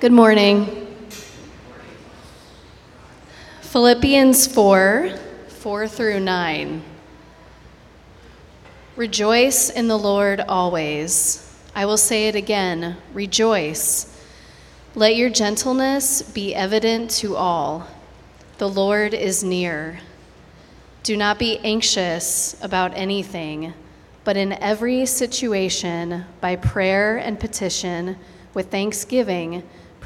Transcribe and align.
Good 0.00 0.12
morning. 0.12 0.86
Philippians 3.62 4.46
4 4.46 5.10
4 5.48 5.88
through 5.88 6.20
9. 6.20 6.82
Rejoice 8.94 9.70
in 9.70 9.88
the 9.88 9.98
Lord 9.98 10.38
always. 10.38 11.52
I 11.74 11.84
will 11.84 11.96
say 11.96 12.28
it 12.28 12.36
again 12.36 12.96
rejoice. 13.12 14.16
Let 14.94 15.16
your 15.16 15.30
gentleness 15.30 16.22
be 16.22 16.54
evident 16.54 17.10
to 17.22 17.34
all. 17.34 17.88
The 18.58 18.68
Lord 18.68 19.14
is 19.14 19.42
near. 19.42 19.98
Do 21.02 21.16
not 21.16 21.40
be 21.40 21.58
anxious 21.64 22.56
about 22.62 22.96
anything, 22.96 23.74
but 24.22 24.36
in 24.36 24.52
every 24.62 25.06
situation, 25.06 26.24
by 26.40 26.54
prayer 26.54 27.16
and 27.16 27.40
petition, 27.40 28.16
with 28.54 28.70
thanksgiving, 28.70 29.64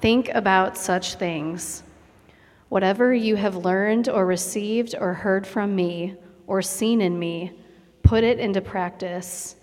think 0.00 0.28
about 0.30 0.76
such 0.76 1.14
things. 1.14 1.82
Whatever 2.68 3.14
you 3.14 3.36
have 3.36 3.56
learned 3.56 4.08
or 4.08 4.26
received 4.26 4.94
or 4.98 5.14
heard 5.14 5.46
from 5.46 5.74
me 5.74 6.14
or 6.46 6.62
seen 6.62 7.00
in 7.00 7.18
me, 7.18 7.52
put 8.02 8.24
it 8.24 8.38
into 8.38 8.60
practice, 8.60 9.56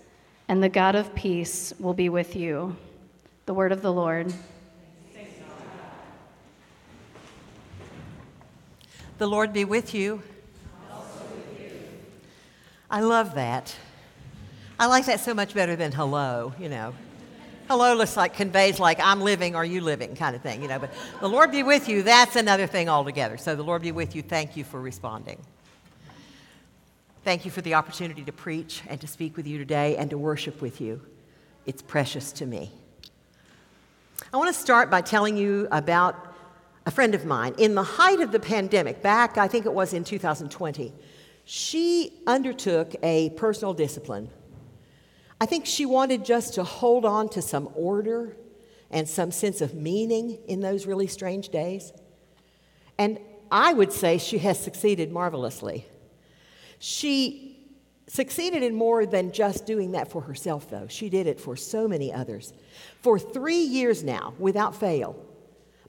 and 0.48 0.62
the 0.62 0.68
God 0.68 0.94
of 0.94 1.14
peace 1.14 1.72
will 1.78 1.94
be 1.94 2.08
with 2.08 2.36
you. 2.36 2.76
The 3.46 3.54
word 3.54 3.72
of 3.72 3.82
the 3.82 3.92
Lord. 3.92 4.32
The 9.18 9.26
Lord 9.26 9.52
be 9.52 9.64
with 9.64 9.94
you. 9.94 10.22
I 12.90 13.00
love 13.00 13.34
that. 13.34 13.74
I 14.78 14.86
like 14.86 15.06
that 15.06 15.20
so 15.20 15.32
much 15.32 15.54
better 15.54 15.74
than 15.74 15.90
hello, 15.90 16.52
you 16.60 16.68
know. 16.68 16.94
Hello 17.68 17.94
looks 17.94 18.16
like 18.16 18.34
conveys 18.34 18.78
like 18.78 19.00
I'm 19.00 19.20
living, 19.20 19.56
are 19.56 19.64
you 19.64 19.80
living 19.80 20.14
kind 20.14 20.36
of 20.36 20.42
thing, 20.42 20.62
you 20.62 20.68
know. 20.68 20.78
But 20.78 20.92
the 21.18 21.28
Lord 21.28 21.50
be 21.50 21.64
with 21.64 21.88
you, 21.88 22.04
that's 22.04 22.36
another 22.36 22.68
thing 22.68 22.88
altogether. 22.88 23.36
So 23.36 23.56
the 23.56 23.64
Lord 23.64 23.82
be 23.82 23.90
with 23.90 24.14
you. 24.14 24.22
Thank 24.22 24.56
you 24.56 24.62
for 24.62 24.80
responding. 24.80 25.40
Thank 27.24 27.44
you 27.44 27.50
for 27.50 27.62
the 27.62 27.74
opportunity 27.74 28.22
to 28.22 28.30
preach 28.30 28.82
and 28.86 29.00
to 29.00 29.08
speak 29.08 29.36
with 29.36 29.48
you 29.48 29.58
today 29.58 29.96
and 29.96 30.08
to 30.10 30.18
worship 30.18 30.62
with 30.62 30.80
you. 30.80 31.00
It's 31.66 31.82
precious 31.82 32.30
to 32.34 32.46
me. 32.46 32.70
I 34.32 34.36
want 34.36 34.54
to 34.54 34.60
start 34.60 34.88
by 34.88 35.00
telling 35.00 35.36
you 35.36 35.66
about 35.72 36.36
a 36.86 36.92
friend 36.92 37.16
of 37.16 37.24
mine. 37.24 37.56
In 37.58 37.74
the 37.74 37.82
height 37.82 38.20
of 38.20 38.30
the 38.30 38.38
pandemic, 38.38 39.02
back 39.02 39.38
I 39.38 39.48
think 39.48 39.66
it 39.66 39.72
was 39.72 39.92
in 39.92 40.04
2020, 40.04 40.92
she 41.44 42.12
undertook 42.28 42.94
a 43.02 43.30
personal 43.30 43.74
discipline. 43.74 44.30
I 45.40 45.46
think 45.46 45.66
she 45.66 45.86
wanted 45.86 46.24
just 46.24 46.54
to 46.54 46.64
hold 46.64 47.04
on 47.04 47.28
to 47.30 47.42
some 47.42 47.68
order 47.74 48.36
and 48.90 49.08
some 49.08 49.30
sense 49.30 49.60
of 49.60 49.74
meaning 49.74 50.38
in 50.46 50.60
those 50.60 50.86
really 50.86 51.06
strange 51.06 51.50
days. 51.50 51.92
And 52.98 53.18
I 53.50 53.72
would 53.72 53.92
say 53.92 54.18
she 54.18 54.38
has 54.38 54.58
succeeded 54.58 55.12
marvelously. 55.12 55.86
She 56.78 57.58
succeeded 58.06 58.62
in 58.62 58.74
more 58.74 59.04
than 59.04 59.32
just 59.32 59.66
doing 59.66 59.92
that 59.92 60.10
for 60.10 60.22
herself, 60.22 60.70
though. 60.70 60.86
She 60.88 61.08
did 61.08 61.26
it 61.26 61.40
for 61.40 61.56
so 61.56 61.86
many 61.88 62.12
others. 62.12 62.52
For 63.02 63.18
three 63.18 63.60
years 63.60 64.04
now, 64.04 64.34
without 64.38 64.74
fail, 64.74 65.16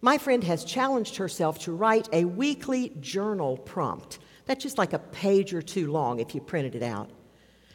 my 0.02 0.18
friend 0.18 0.44
has 0.44 0.66
challenged 0.66 1.18
herself 1.18 1.60
to 1.60 1.72
write 1.72 2.10
a 2.12 2.26
weekly 2.26 2.92
journal 3.00 3.58
prompt 3.58 4.20
that's 4.48 4.64
just 4.64 4.78
like 4.78 4.94
a 4.94 5.00
page 5.00 5.54
or 5.54 5.62
two 5.62 5.92
long 5.92 6.20
if 6.20 6.34
you 6.34 6.42
printed 6.42 6.74
it 6.74 6.82
out. 6.82 7.12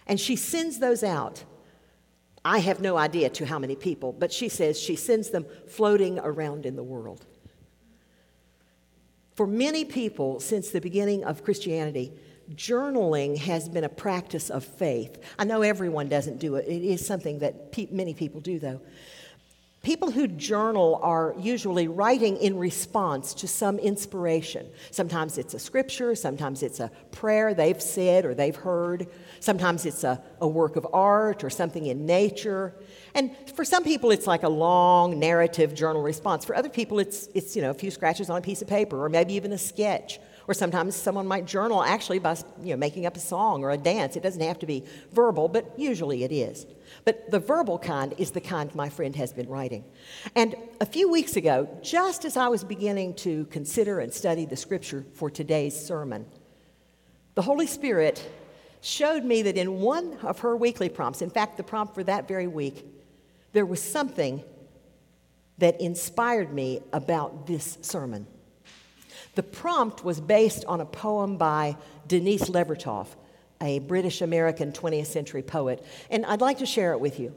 And 0.07 0.19
she 0.19 0.35
sends 0.35 0.79
those 0.79 1.05
out. 1.05 1.45
I 2.45 2.59
have 2.59 2.81
no 2.81 2.97
idea 2.97 3.31
to 3.31 3.47
how 3.47 3.59
many 3.59 3.77
people, 3.77 4.13
but 4.13 4.33
she 4.33 4.49
says 4.49 4.79
she 4.79 4.97
sends 4.97 5.31
them 5.31 5.47
floating 5.69 6.19
around 6.19 6.67
in 6.67 6.77
the 6.77 6.83
world. 6.83 7.25
For 9.35 9.47
many 9.47 9.85
people 9.85 10.41
since 10.41 10.71
the 10.71 10.81
beginning 10.81 11.25
of 11.25 11.45
Christianity, 11.45 12.13
journaling 12.55 13.39
has 13.39 13.69
been 13.69 13.85
a 13.85 13.89
practice 13.89 14.51
of 14.51 14.65
faith. 14.65 15.19
I 15.39 15.45
know 15.45 15.63
everyone 15.63 16.09
doesn't 16.09 16.39
do 16.39 16.57
it, 16.57 16.67
it 16.67 16.83
is 16.83 17.07
something 17.07 17.39
that 17.39 17.73
pe- 17.73 17.89
many 17.91 18.15
people 18.15 18.41
do, 18.41 18.59
though. 18.59 18.81
People 19.83 20.13
who 20.13 20.29
journal 20.29 21.01
are 21.03 21.35
usually 21.41 21.89
writing 21.89 22.37
in 22.37 22.57
response 22.57 23.35
to 23.35 23.49
some 23.49 23.81
inspiration. 23.81 24.69
Sometimes 24.93 25.39
it's 25.39 25.55
a 25.55 25.59
scripture, 25.59 26.15
sometimes 26.15 26.63
it's 26.63 26.79
a 26.79 26.89
prayer 27.11 27.53
they've 27.53 27.83
said 27.83 28.25
or 28.25 28.33
they've 28.33 28.55
heard, 28.55 29.09
sometimes 29.41 29.85
it's 29.85 30.05
a, 30.05 30.23
a 30.41 30.47
work 30.47 30.77
of 30.77 30.87
art 30.93 31.43
or 31.43 31.51
something 31.51 31.87
in 31.87 32.07
nature. 32.07 32.77
And 33.17 33.35
for 33.57 33.65
some 33.65 33.83
people, 33.83 34.13
it's 34.13 34.29
like 34.29 34.45
a 34.45 34.49
long 34.49 35.19
narrative 35.19 35.75
journal 35.75 36.01
response. 36.01 36.45
For 36.45 36.55
other 36.55 36.69
people, 36.69 37.01
it's, 37.01 37.27
it's 37.35 37.57
you 37.57 37.63
know, 37.63 37.71
a 37.71 37.75
few 37.75 37.91
scratches 37.91 38.31
on 38.31 38.39
a 38.39 38.41
piece 38.41 38.63
of 38.63 38.69
paper 38.69 39.05
or 39.05 39.09
maybe 39.09 39.35
even 39.35 39.53
a 39.53 39.59
sketch. 39.59 40.21
Or 40.47 40.55
sometimes 40.55 40.95
someone 40.95 41.27
might 41.27 41.45
journal 41.45 41.83
actually 41.83 42.21
by 42.21 42.37
you 42.63 42.71
know, 42.71 42.77
making 42.77 43.07
up 43.07 43.17
a 43.17 43.21
song 43.21 43.65
or 43.65 43.73
a 43.73 43.77
dance. 43.77 44.15
It 44.15 44.23
doesn't 44.23 44.43
have 44.43 44.61
to 44.61 44.67
be 44.67 44.85
verbal, 45.13 45.49
but 45.49 45.77
usually 45.77 46.23
it 46.23 46.31
is. 46.31 46.67
But 47.05 47.31
the 47.31 47.41
verbal 47.41 47.79
kind 47.79 48.15
is 48.19 48.31
the 48.31 48.41
kind 48.41 48.73
my 48.75 48.89
friend 48.89 49.17
has 49.17 49.33
been 49.33 49.49
writing. 49.49 49.85
And 50.37 50.55
a 50.81 50.87
few 50.87 51.11
weeks 51.11 51.37
ago, 51.37 51.69
just 51.83 52.25
as 52.25 52.37
I 52.37 52.49
was 52.49 52.63
beginning 52.63 53.15
to 53.17 53.47
consider 53.47 53.99
and 54.01 54.13
study 54.13 54.45
the 54.45 54.57
scripture 54.57 55.05
for 55.15 55.29
today's 55.29 55.79
sermon, 55.79 56.27
the 57.35 57.43
Holy 57.43 57.67
Spirit 57.67 58.25
showed 58.83 59.25
me 59.25 59.43
that 59.43 59.57
in 59.57 59.81
one 59.81 60.17
of 60.23 60.41
her 60.41 60.57
weekly 60.57 60.89
prompts, 60.89 61.23
in 61.23 61.31
fact, 61.31 61.57
the 61.57 61.63
prompt 61.63 61.95
for 61.95 62.05
that 62.05 62.29
very 62.29 62.47
week, 62.47 62.85
there 63.53 63.67
was 63.67 63.83
something 63.83 64.43
that 65.59 65.81
inspired 65.81 66.53
me 66.53 66.81
about 66.93 67.47
this 67.47 67.79
sermon. 67.83 68.27
The 69.35 69.43
prompt 69.43 70.05
was 70.05 70.21
based 70.21 70.65
on 70.67 70.81
a 70.81 70.85
poem 70.85 71.37
by 71.37 71.77
Denise 72.07 72.49
Levertov, 72.51 73.07
a 73.63 73.79
British 73.79 74.21
American 74.21 74.73
20th 74.73 75.07
century 75.07 75.43
poet, 75.43 75.85
and 76.11 76.27
I'd 76.27 76.43
like 76.43 76.59
to 76.59 76.67
share 76.67 76.93
it 76.93 77.01
with 77.01 77.19
you. 77.19 77.35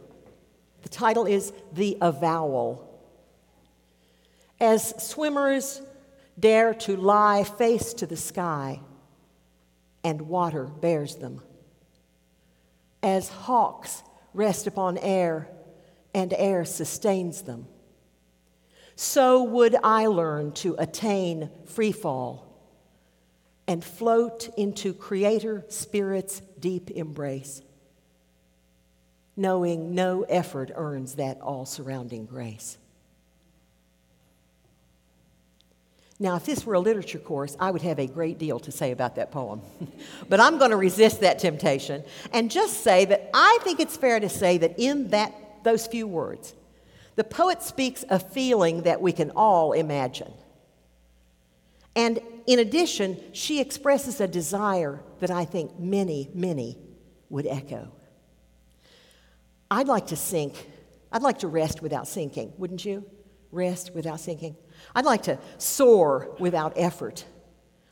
The 0.82 0.90
title 0.90 1.26
is 1.26 1.54
The 1.72 1.98
Avowal. 2.02 2.82
As 4.60 4.94
swimmers 5.02 5.82
dare 6.38 6.74
to 6.74 6.98
lie 6.98 7.44
face 7.44 7.94
to 7.94 8.06
the 8.06 8.18
sky, 8.18 8.82
and 10.04 10.24
water 10.24 10.66
bears 10.66 11.16
them. 11.16 11.42
As 13.02 13.30
hawks 13.30 14.04
rest 14.34 14.68
upon 14.68 14.98
air, 14.98 15.48
and 16.14 16.34
air 16.34 16.66
sustains 16.66 17.44
them 17.44 17.68
so 18.96 19.44
would 19.44 19.76
I 19.84 20.08
learn 20.08 20.54
to 20.54 20.76
attain 20.78 21.50
free 21.66 21.92
fall 21.92 22.45
and 23.68 23.84
float 23.84 24.50
into 24.58 24.94
Creator 24.94 25.66
Spirit's 25.70 26.42
deep 26.60 26.92
embrace, 26.92 27.62
knowing 29.36 29.96
no 29.96 30.24
effort 30.24 30.72
earns 30.76 31.16
that 31.16 31.42
all 31.42 31.66
surrounding 31.66 32.26
grace. 32.26 32.78
Now, 36.18 36.38
if 36.38 36.46
this 36.46 36.66
were 36.66 36.76
a 36.76 36.80
literature 36.80 37.20
course, 37.20 37.58
I 37.60 37.72
would 37.72 37.82
have 37.82 38.00
a 38.00 38.08
great 38.08 38.38
deal 38.38 38.60
to 38.62 38.72
say 38.72 38.92
about 38.92 39.16
that 39.16 39.32
poem. 39.32 39.62
but 40.30 40.40
I'm 40.40 40.58
going 40.58 40.72
to 40.72 40.78
resist 40.78 41.22
that 41.22 41.40
temptation 41.40 42.04
and 42.32 42.50
just 42.50 42.82
say 42.84 43.04
that 43.06 43.30
I 43.34 43.60
think 43.64 43.82
it's 43.82 43.98
fair 43.98 44.20
to 44.22 44.30
say 44.30 44.58
that 44.60 44.80
in 44.80 45.10
that, 45.10 45.34
those 45.64 45.88
few 45.88 46.08
words, 46.08 46.54
the 47.16 47.26
poet 47.26 47.62
speaks 47.62 48.06
a 48.10 48.20
feeling 48.20 48.84
that 48.84 49.02
we 49.02 49.12
can 49.12 49.32
all 49.32 49.74
imagine. 49.74 50.32
And 51.96 52.20
in 52.46 52.60
addition, 52.60 53.18
she 53.32 53.60
expresses 53.60 54.20
a 54.20 54.28
desire 54.28 55.02
that 55.20 55.32
I 55.32 55.46
think 55.46 55.80
many, 55.80 56.30
many 56.34 56.78
would 57.30 57.48
echo. 57.48 57.92
I'd 59.72 59.88
like 59.88 60.08
to 60.08 60.16
sink. 60.16 60.70
I'd 61.12 61.24
like 61.24 61.40
to 61.40 61.48
rest 61.48 61.82
without 61.82 62.08
sinking, 62.08 62.54
wouldn't 62.58 62.84
you? 62.84 63.06
Rest 63.52 63.96
without 63.96 64.20
sinking. 64.20 64.56
I'd 64.94 65.06
like 65.06 65.24
to 65.24 65.40
soar 65.58 66.36
without 66.40 66.74
effort. 66.76 67.26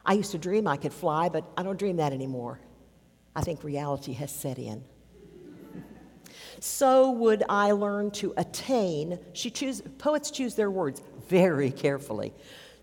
I 0.05 0.13
used 0.13 0.31
to 0.31 0.37
dream 0.37 0.67
I 0.67 0.77
could 0.77 0.93
fly, 0.93 1.29
but 1.29 1.49
I 1.55 1.63
don't 1.63 1.79
dream 1.79 1.97
that 1.97 2.11
anymore. 2.11 2.59
I 3.35 3.41
think 3.41 3.63
reality 3.63 4.13
has 4.13 4.31
set 4.31 4.59
in 4.59 4.83
so 6.63 7.11
would 7.11 7.43
I 7.49 7.71
learn 7.71 8.11
to 8.11 8.33
attain. 8.37 9.19
She 9.33 9.49
choose, 9.51 9.81
poets 9.97 10.31
choose 10.31 10.55
their 10.55 10.71
words 10.71 11.01
very 11.27 11.71
carefully. 11.71 12.33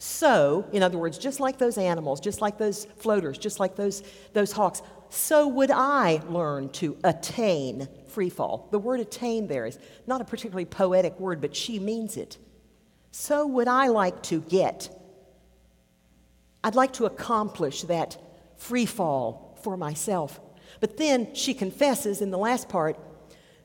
So, 0.03 0.67
in 0.73 0.83
other 0.83 0.97
words, 0.97 1.19
just 1.19 1.41
like 1.41 1.59
those 1.59 1.77
animals, 1.77 2.21
just 2.21 2.41
like 2.41 2.57
those 2.57 2.87
floaters, 2.97 3.37
just 3.37 3.61
like 3.61 3.77
those, 3.77 4.03
those 4.33 4.51
hawks, 4.51 4.81
so 5.11 5.47
would 5.47 5.71
I 5.71 6.23
learn 6.31 6.71
to 6.71 6.97
attain 7.05 7.87
free 8.09 8.31
fall. 8.31 8.67
The 8.71 8.79
word 8.79 9.01
attain 9.01 9.47
there 9.47 9.67
is 9.67 9.79
not 10.07 10.23
a 10.23 10.25
particularly 10.25 10.65
poetic 10.65 11.21
word, 11.21 11.43
but 11.43 11.55
she 11.55 11.79
means 11.79 12.17
it. 12.17 12.39
So 13.11 13.47
would 13.47 13.69
I 13.69 13.89
like 13.89 14.23
to 14.25 14.41
get. 14.41 14.89
I'd 16.65 16.75
like 16.75 16.95
to 16.95 17.05
accomplish 17.05 17.83
that 17.83 18.17
free 18.57 18.87
fall 18.87 19.59
for 19.63 19.77
myself. 19.77 20.41
But 20.81 20.97
then 20.97 21.35
she 21.35 21.53
confesses 21.53 22.23
in 22.23 22.31
the 22.31 22.39
last 22.39 22.71
part 22.71 22.99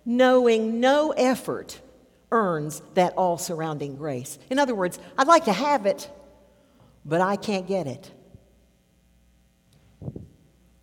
knowing 0.04 0.82
no 0.82 1.12
effort 1.12 1.80
earns 2.30 2.82
that 2.96 3.14
all 3.14 3.38
surrounding 3.38 3.96
grace. 3.96 4.38
In 4.50 4.60
other 4.60 4.76
words, 4.76 5.00
I'd 5.18 5.28
like 5.28 5.46
to 5.46 5.54
have 5.54 5.86
it, 5.86 6.10
but 7.06 7.22
I 7.22 7.36
can't 7.36 7.68
get 7.68 7.88
it. 7.88 8.12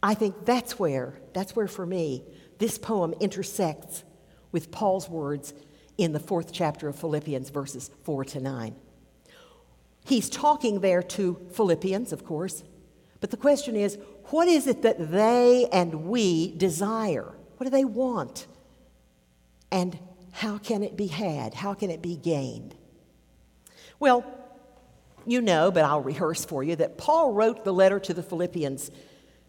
I 0.02 0.14
think 0.14 0.44
that's 0.44 0.78
where, 0.78 1.20
that's 1.32 1.54
where 1.54 1.68
for 1.68 1.84
me, 1.86 2.24
this 2.58 2.78
poem 2.78 3.14
intersects 3.20 4.04
with 4.52 4.70
Paul's 4.70 5.08
words 5.08 5.52
in 5.98 6.12
the 6.12 6.20
fourth 6.20 6.52
chapter 6.52 6.88
of 6.88 6.96
Philippians, 6.96 7.50
verses 7.50 7.90
4 8.04 8.24
to 8.26 8.40
9. 8.40 8.74
He's 10.04 10.28
talking 10.28 10.80
there 10.80 11.02
to 11.02 11.40
Philippians, 11.52 12.12
of 12.12 12.24
course, 12.24 12.64
but 13.20 13.30
the 13.30 13.36
question 13.36 13.76
is 13.76 13.98
what 14.26 14.48
is 14.48 14.66
it 14.66 14.82
that 14.82 15.10
they 15.10 15.68
and 15.72 16.06
we 16.06 16.56
desire? 16.56 17.32
What 17.56 17.64
do 17.64 17.70
they 17.70 17.84
want? 17.84 18.46
And 19.70 19.98
how 20.32 20.58
can 20.58 20.82
it 20.82 20.96
be 20.96 21.06
had? 21.06 21.54
How 21.54 21.74
can 21.74 21.90
it 21.90 22.02
be 22.02 22.16
gained? 22.16 22.74
Well, 24.00 24.24
you 25.26 25.40
know, 25.40 25.70
but 25.70 25.84
I'll 25.84 26.00
rehearse 26.00 26.44
for 26.44 26.62
you, 26.62 26.76
that 26.76 26.98
Paul 26.98 27.32
wrote 27.32 27.64
the 27.64 27.72
letter 27.72 27.98
to 28.00 28.14
the 28.14 28.22
Philippians 28.22 28.90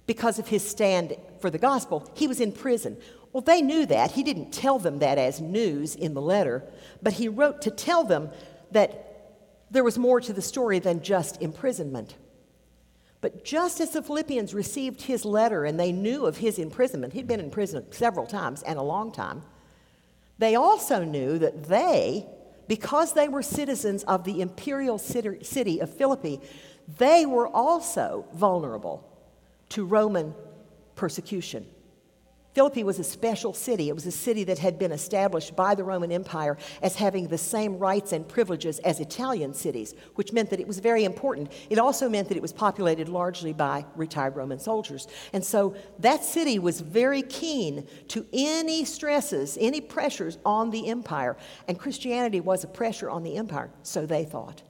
because 0.06 0.40
of 0.40 0.48
his 0.48 0.68
stand 0.68 1.16
for 1.40 1.50
the 1.50 1.58
gospel. 1.58 2.10
He 2.16 2.28
was 2.28 2.40
in 2.40 2.52
prison. 2.52 2.98
Well, 3.32 3.42
they 3.42 3.62
knew 3.62 3.86
that. 3.88 4.12
He 4.12 4.24
didn't 4.24 4.52
tell 4.52 4.78
them 4.80 5.00
that 5.00 5.18
as 5.18 5.42
news 5.42 5.96
in 5.96 6.14
the 6.14 6.22
letter, 6.22 6.64
but 7.02 7.14
he 7.14 7.28
wrote 7.28 7.62
to 7.64 7.72
tell 7.72 8.04
them 8.04 8.30
that 8.72 9.10
there 9.72 9.84
was 9.84 9.98
more 9.98 10.22
to 10.22 10.34
the 10.34 10.42
story 10.42 10.80
than 10.80 11.02
just 11.02 11.42
imprisonment. 11.42 12.16
But 13.22 13.44
just 13.44 13.80
as 13.80 13.92
the 13.92 14.04
Philippians 14.04 14.54
received 14.54 15.04
his 15.04 15.26
letter 15.26 15.66
and 15.66 15.80
they 15.80 15.92
knew 15.92 16.26
of 16.26 16.38
his 16.38 16.60
imprisonment, 16.60 17.14
he'd 17.14 17.28
been 17.28 17.40
in 17.40 17.50
prison 17.50 17.86
several 17.92 18.28
times 18.28 18.62
and 18.64 18.78
a 18.78 18.84
long 18.84 19.12
time, 19.12 19.44
they 20.38 20.56
also 20.56 21.04
knew 21.04 21.40
that 21.40 21.64
they 21.64 22.28
because 22.68 23.14
they 23.14 23.28
were 23.28 23.42
citizens 23.42 24.04
of 24.04 24.24
the 24.24 24.42
imperial 24.42 24.98
city 24.98 25.80
of 25.80 25.94
Philippi, 25.94 26.40
they 26.98 27.26
were 27.26 27.48
also 27.48 28.26
vulnerable 28.34 29.10
to 29.70 29.86
Roman 29.86 30.34
persecution. 30.96 31.66
Philippi 32.54 32.84
was 32.84 33.00
a 33.00 33.04
special 33.04 33.54
city. 33.54 33.90
It 33.90 33.96
was 33.96 34.06
a 34.06 34.12
city 34.12 34.44
that 34.44 34.60
had 34.60 34.78
been 34.78 34.92
established 34.92 35.56
by 35.56 35.74
the 35.74 35.84
Roman 35.84 36.12
Empire 36.12 36.58
as 36.84 36.96
having 36.96 37.28
the 37.28 37.38
same 37.38 37.80
rights 37.80 38.12
and 38.12 38.28
privileges 38.28 38.78
as 38.80 39.00
Italian 39.00 39.54
cities, 39.56 39.96
which 40.16 40.34
meant 40.34 40.52
that 40.52 40.60
it 40.60 40.68
was 40.68 40.80
very 40.80 41.04
important. 41.04 41.52
It 41.72 41.80
also 41.80 42.08
meant 42.08 42.28
that 42.28 42.38
it 42.38 42.44
was 42.44 42.54
populated 42.54 43.10
largely 43.10 43.54
by 43.54 43.86
retired 43.96 44.36
Roman 44.36 44.60
soldiers. 44.60 45.08
And 45.34 45.44
so 45.44 45.76
that 46.00 46.24
city 46.24 46.60
was 46.60 46.82
very 46.82 47.24
keen 47.24 47.88
to 48.10 48.26
any 48.32 48.86
stresses, 48.86 49.58
any 49.60 49.82
pressures 49.82 50.38
on 50.46 50.70
the 50.70 50.88
empire. 50.90 51.38
And 51.68 51.80
Christianity 51.80 52.40
was 52.40 52.64
a 52.64 52.68
pressure 52.68 53.10
on 53.10 53.24
the 53.24 53.38
empire, 53.38 53.72
so 53.82 54.06
they 54.06 54.26
thought. 54.26 54.62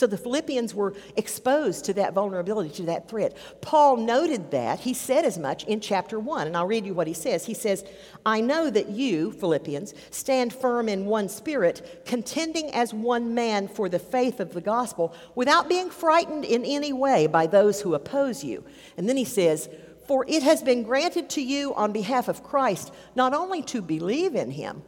So 0.00 0.06
the 0.06 0.16
Philippians 0.16 0.74
were 0.74 0.94
exposed 1.16 1.84
to 1.84 1.92
that 1.92 2.14
vulnerability, 2.14 2.70
to 2.76 2.84
that 2.84 3.06
threat. 3.06 3.36
Paul 3.60 3.98
noted 3.98 4.50
that. 4.50 4.80
He 4.80 4.94
said 4.94 5.26
as 5.26 5.36
much 5.36 5.64
in 5.64 5.78
chapter 5.78 6.18
1, 6.18 6.46
and 6.46 6.56
I'll 6.56 6.66
read 6.66 6.86
you 6.86 6.94
what 6.94 7.06
he 7.06 7.12
says. 7.12 7.44
He 7.44 7.52
says, 7.52 7.84
I 8.24 8.40
know 8.40 8.70
that 8.70 8.88
you, 8.88 9.30
Philippians, 9.30 9.92
stand 10.10 10.54
firm 10.54 10.88
in 10.88 11.04
one 11.04 11.28
spirit, 11.28 12.02
contending 12.06 12.72
as 12.72 12.94
one 12.94 13.34
man 13.34 13.68
for 13.68 13.90
the 13.90 13.98
faith 13.98 14.40
of 14.40 14.54
the 14.54 14.62
gospel, 14.62 15.14
without 15.34 15.68
being 15.68 15.90
frightened 15.90 16.46
in 16.46 16.64
any 16.64 16.94
way 16.94 17.26
by 17.26 17.46
those 17.46 17.82
who 17.82 17.92
oppose 17.92 18.42
you. 18.42 18.64
And 18.96 19.06
then 19.06 19.18
he 19.18 19.26
says, 19.26 19.68
For 20.06 20.24
it 20.26 20.42
has 20.42 20.62
been 20.62 20.82
granted 20.82 21.28
to 21.30 21.42
you 21.42 21.74
on 21.74 21.92
behalf 21.92 22.26
of 22.26 22.42
Christ 22.42 22.90
not 23.14 23.34
only 23.34 23.60
to 23.64 23.82
believe 23.82 24.34
in 24.34 24.52
him, 24.52 24.82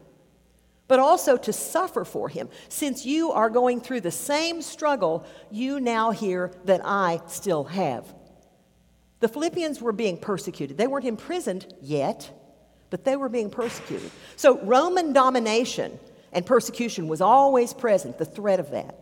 but 0.93 1.01
also 1.01 1.39
to 1.39 1.55
suffer 1.55 2.05
for 2.05 2.29
him. 2.29 2.51
Since 2.69 3.07
you 3.07 3.33
are 3.33 3.49
going 3.49 3.81
through 3.81 4.03
the 4.03 4.11
same 4.11 4.61
struggle 4.61 5.25
you 5.51 5.81
now 5.81 6.11
hear 6.11 6.53
that 6.67 6.83
I 6.85 7.23
still 7.29 7.65
have. 7.65 8.15
The 9.21 9.29
Philippians 9.29 9.81
were 9.81 9.93
being 9.93 10.19
persecuted. 10.19 10.77
They 10.77 10.87
weren't 10.87 11.07
imprisoned 11.07 11.73
yet, 11.81 12.31
but 12.91 13.05
they 13.07 13.17
were 13.17 13.31
being 13.31 13.49
persecuted. 13.49 14.11
So 14.37 14.59
Roman 14.65 15.15
domination 15.15 15.99
and 16.31 16.45
persecution 16.45 17.09
was 17.09 17.23
always 17.23 17.73
present, 17.73 18.19
the 18.19 18.27
threat 18.27 18.61
of 18.61 18.73
that. 18.73 18.95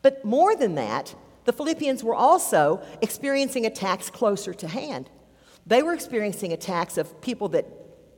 But 0.00 0.24
more 0.24 0.56
than 0.56 0.76
that, 0.76 1.14
the 1.44 1.52
Philippians 1.52 2.02
were 2.02 2.14
also 2.14 2.80
experiencing 3.02 3.66
attacks 3.66 4.08
closer 4.08 4.54
to 4.54 4.66
hand. 4.66 5.10
They 5.66 5.82
were 5.82 5.92
experiencing 5.92 6.54
attacks 6.54 6.96
of 6.96 7.20
people 7.20 7.50
that 7.50 7.66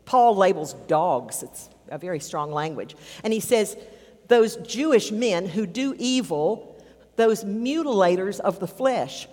Paul 0.04 0.36
labels 0.36 0.74
dogs. 0.86 1.42
It's 1.42 1.70
a 1.94 1.98
very 1.98 2.20
strong 2.20 2.52
language. 2.52 2.96
And 3.22 3.32
he 3.32 3.40
says, 3.40 3.76
those 4.28 4.56
Jewish 4.56 5.12
men 5.12 5.46
who 5.46 5.66
do 5.66 5.94
evil, 5.98 6.82
those 7.16 7.44
mutilators 7.44 8.40
of 8.40 8.60
the 8.60 8.66
flesh. 8.66 9.28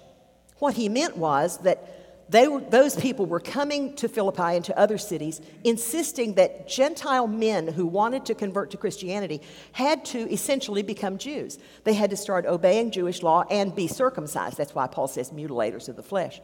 What 0.60 0.76
he 0.76 0.90
meant 0.90 1.18
was 1.18 1.58
that 1.60 1.98
they 2.30 2.48
were, 2.48 2.62
those 2.62 2.96
people 2.96 3.26
were 3.26 3.42
coming 3.42 3.94
to 3.98 4.08
Philippi 4.08 4.56
and 4.56 4.64
to 4.66 4.80
other 4.80 4.98
cities, 4.98 5.42
insisting 5.66 6.36
that 6.36 6.70
Gentile 6.70 7.28
men 7.28 7.68
who 7.68 7.86
wanted 7.86 8.26
to 8.28 8.36
convert 8.36 8.72
to 8.72 8.78
Christianity 8.78 9.42
had 9.74 10.06
to 10.06 10.32
essentially 10.32 10.82
become 10.82 11.18
Jews. 11.18 11.60
They 11.84 11.94
had 11.94 12.10
to 12.12 12.18
start 12.18 12.46
obeying 12.46 12.92
Jewish 12.92 13.22
law 13.22 13.44
and 13.50 13.76
be 13.76 13.88
circumcised. 13.88 14.58
That's 14.58 14.74
why 14.74 14.88
Paul 14.88 15.10
says 15.10 15.32
mutilators 15.32 15.90
of 15.90 15.98
the 15.98 16.04
flesh. 16.04 16.40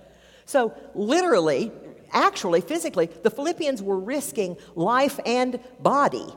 So, 0.45 0.73
literally, 0.93 1.71
actually, 2.11 2.61
physically, 2.61 3.07
the 3.23 3.29
Philippians 3.29 3.81
were 3.81 3.99
risking 3.99 4.57
life 4.75 5.19
and 5.25 5.59
body 5.79 6.27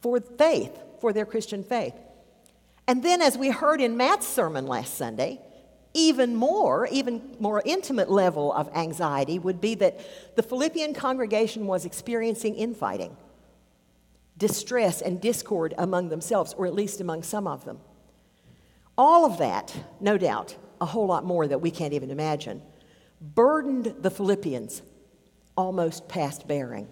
for 0.00 0.20
faith, 0.20 0.78
for 1.00 1.12
their 1.12 1.26
Christian 1.26 1.64
faith. 1.64 1.94
And 2.86 3.02
then, 3.02 3.22
as 3.22 3.38
we 3.38 3.50
heard 3.50 3.80
in 3.80 3.96
Matt's 3.96 4.26
sermon 4.26 4.66
last 4.66 4.94
Sunday, 4.94 5.40
even 5.94 6.34
more, 6.34 6.86
even 6.88 7.36
more 7.38 7.62
intimate 7.64 8.10
level 8.10 8.52
of 8.52 8.68
anxiety 8.74 9.38
would 9.38 9.60
be 9.60 9.76
that 9.76 10.00
the 10.36 10.42
Philippian 10.42 10.92
congregation 10.92 11.66
was 11.66 11.84
experiencing 11.84 12.56
infighting, 12.56 13.16
distress, 14.36 15.00
and 15.00 15.20
discord 15.20 15.72
among 15.78 16.08
themselves, 16.08 16.52
or 16.58 16.66
at 16.66 16.74
least 16.74 17.00
among 17.00 17.22
some 17.22 17.46
of 17.46 17.64
them. 17.64 17.78
All 18.98 19.24
of 19.24 19.38
that, 19.38 19.74
no 20.00 20.18
doubt, 20.18 20.56
a 20.80 20.86
whole 20.86 21.06
lot 21.06 21.24
more 21.24 21.46
that 21.46 21.60
we 21.60 21.70
can't 21.70 21.94
even 21.94 22.10
imagine, 22.10 22.60
burdened 23.34 23.94
the 24.00 24.10
Philippians 24.10 24.82
almost 25.56 26.08
past 26.08 26.46
bearing. 26.46 26.88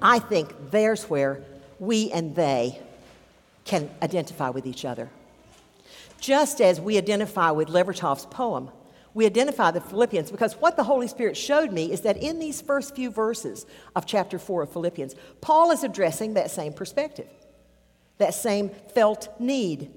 I 0.00 0.18
think 0.18 0.70
there's 0.70 1.04
where 1.04 1.42
we 1.78 2.10
and 2.10 2.34
they 2.34 2.80
can 3.64 3.90
identify 4.02 4.50
with 4.50 4.66
each 4.66 4.84
other. 4.84 5.10
Just 6.20 6.60
as 6.60 6.80
we 6.80 6.96
identify 6.96 7.50
with 7.50 7.68
Levertov's 7.68 8.26
poem, 8.26 8.70
we 9.12 9.26
identify 9.26 9.70
the 9.70 9.80
Philippians 9.80 10.30
because 10.30 10.54
what 10.54 10.76
the 10.76 10.84
Holy 10.84 11.06
Spirit 11.06 11.36
showed 11.36 11.72
me 11.72 11.92
is 11.92 12.00
that 12.02 12.16
in 12.16 12.38
these 12.38 12.60
first 12.60 12.96
few 12.96 13.10
verses 13.10 13.66
of 13.94 14.06
chapter 14.06 14.38
4 14.38 14.62
of 14.62 14.72
Philippians, 14.72 15.14
Paul 15.40 15.70
is 15.70 15.84
addressing 15.84 16.34
that 16.34 16.50
same 16.50 16.72
perspective, 16.72 17.28
that 18.18 18.34
same 18.34 18.70
felt 18.94 19.28
need 19.38 19.90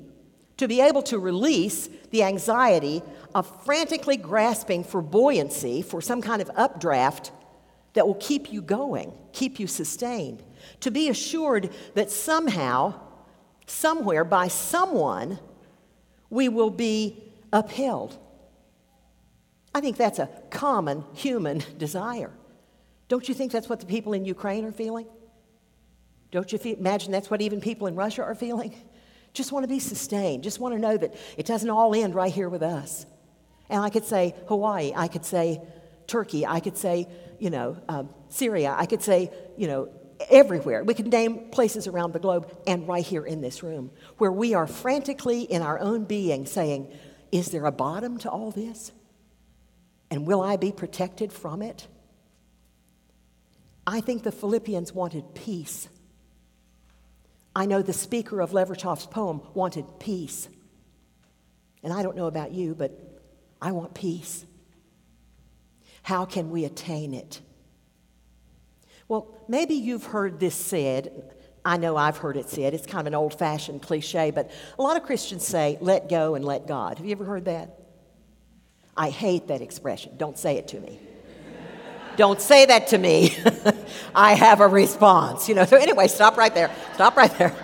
to 0.58 0.68
be 0.68 0.82
able 0.82 1.04
to 1.04 1.20
release 1.20 1.88
the 2.12 2.24
anxiety 2.24 3.02
of 3.34 3.64
frantically 3.64 4.18
grasping 4.18 4.84
for 4.84 5.02
buoyancy, 5.02 5.82
for 5.82 6.02
some 6.02 6.22
kind 6.22 6.42
of 6.42 6.50
updraft 6.56 7.32
that 7.94 8.06
will 8.06 8.16
keep 8.16 8.52
you 8.52 8.62
going, 8.62 9.12
keep 9.34 9.60
you 9.60 9.68
sustained. 9.68 10.44
To 10.82 10.92
be 10.92 11.10
assured 11.10 11.72
that 11.94 12.12
somehow, 12.12 13.00
somewhere, 13.66 14.24
by 14.24 14.48
someone, 14.48 15.40
we 16.30 16.50
will 16.50 16.70
be 16.70 17.24
upheld. 17.54 18.18
I 19.74 19.82
think 19.82 19.98
that's 19.98 20.20
a 20.20 20.30
common 20.50 21.04
human 21.14 21.64
desire. 21.78 22.32
Don't 23.08 23.30
you 23.30 23.36
think 23.36 23.52
that's 23.52 23.70
what 23.70 23.80
the 23.80 23.86
people 23.86 24.14
in 24.14 24.26
Ukraine 24.26 24.66
are 24.66 24.72
feeling? 24.72 25.08
Don't 26.32 26.52
you 26.52 26.60
imagine 26.64 27.12
that's 27.12 27.30
what 27.30 27.42
even 27.42 27.62
people 27.62 27.88
in 27.88 27.96
Russia 27.96 28.24
are 28.24 28.36
feeling? 28.36 28.76
Just 29.34 29.52
want 29.52 29.64
to 29.64 29.68
be 29.68 29.80
sustained. 29.80 30.44
Just 30.44 30.60
want 30.60 30.74
to 30.74 30.80
know 30.80 30.98
that 30.98 31.16
it 31.38 31.46
doesn't 31.46 31.70
all 31.70 31.94
end 31.94 32.16
right 32.16 32.32
here 32.32 32.50
with 32.50 32.64
us. 32.64 33.06
And 33.70 33.84
I 33.84 33.90
could 33.90 34.06
say 34.06 34.36
Hawaii. 34.48 34.94
I 34.96 35.08
could 35.08 35.26
say 35.26 35.62
Turkey. 36.08 36.46
I 36.46 36.60
could 36.60 36.78
say, 36.78 37.08
you 37.40 37.50
know, 37.50 37.78
um, 37.88 38.10
Syria. 38.30 38.74
I 38.78 38.86
could 38.86 39.04
say, 39.04 39.32
you 39.58 39.68
know, 39.68 39.90
everywhere. 40.30 40.84
We 40.84 40.94
can 40.94 41.10
name 41.10 41.50
places 41.52 41.88
around 41.88 42.14
the 42.14 42.20
globe 42.20 42.52
and 42.66 42.88
right 42.88 43.06
here 43.06 43.26
in 43.26 43.42
this 43.42 43.64
room 43.64 43.92
where 44.18 44.32
we 44.32 44.54
are 44.54 44.68
frantically 44.68 45.42
in 45.42 45.62
our 45.62 45.80
own 45.80 46.06
being 46.06 46.46
saying, 46.46 46.92
Is 47.32 47.52
there 47.52 47.66
a 47.66 47.72
bottom 47.72 48.18
to 48.20 48.30
all 48.30 48.52
this? 48.52 48.92
And 50.10 50.26
will 50.26 50.42
I 50.42 50.56
be 50.56 50.72
protected 50.72 51.34
from 51.34 51.62
it? 51.62 51.88
I 53.86 54.02
think 54.02 54.24
the 54.24 54.32
Philippians 54.32 54.94
wanted 54.94 55.36
peace. 55.36 55.90
I 57.58 57.66
know 57.66 57.82
the 57.82 57.92
speaker 57.92 58.40
of 58.40 58.52
Levertov's 58.52 59.08
poem 59.08 59.42
wanted 59.56 59.84
peace. 60.00 60.48
And 61.82 61.92
I 61.92 62.04
don't 62.04 62.16
know 62.16 62.28
about 62.28 62.52
you, 62.52 62.76
but 62.76 62.92
I 63.60 63.72
want 63.72 63.96
peace. 63.96 64.46
How 66.04 66.26
can 66.26 66.52
we 66.52 66.66
attain 66.66 67.16
it? 67.16 67.42
Well, 69.08 69.36
maybe 69.48 69.74
you've 69.74 70.04
heard 70.04 70.40
this 70.40 70.54
said. 70.54 71.34
I 71.66 71.78
know 71.78 71.98
I've 71.98 72.18
heard 72.18 72.38
it 72.38 72.48
said. 72.48 72.76
It's 72.76 72.86
kind 72.86 73.02
of 73.02 73.08
an 73.08 73.16
old 73.16 73.40
fashioned 73.40 73.82
cliche, 73.82 74.30
but 74.30 74.52
a 74.78 74.82
lot 74.84 74.96
of 74.96 75.02
Christians 75.02 75.44
say, 75.44 75.80
let 75.82 76.10
go 76.10 76.36
and 76.36 76.46
let 76.46 76.68
God. 76.68 77.00
Have 77.00 77.08
you 77.08 77.14
ever 77.14 77.26
heard 77.26 77.46
that? 77.46 77.80
I 78.96 79.10
hate 79.10 79.48
that 79.48 79.62
expression. 79.62 80.16
Don't 80.18 80.38
say 80.38 80.58
it 80.58 80.68
to 80.68 80.80
me. 80.80 81.00
Don't 82.18 82.42
say 82.42 82.66
that 82.66 82.88
to 82.88 82.98
me. 82.98 83.38
I 84.16 84.34
have 84.34 84.60
a 84.60 84.68
response. 84.68 85.48
You 85.48 85.56
know, 85.56 85.66
so 85.66 85.78
anyway, 85.78 86.08
stop 86.08 86.36
right 86.36 86.54
there. 86.54 86.72
Stop 86.96 87.16
right 87.16 87.32
there. 87.38 87.56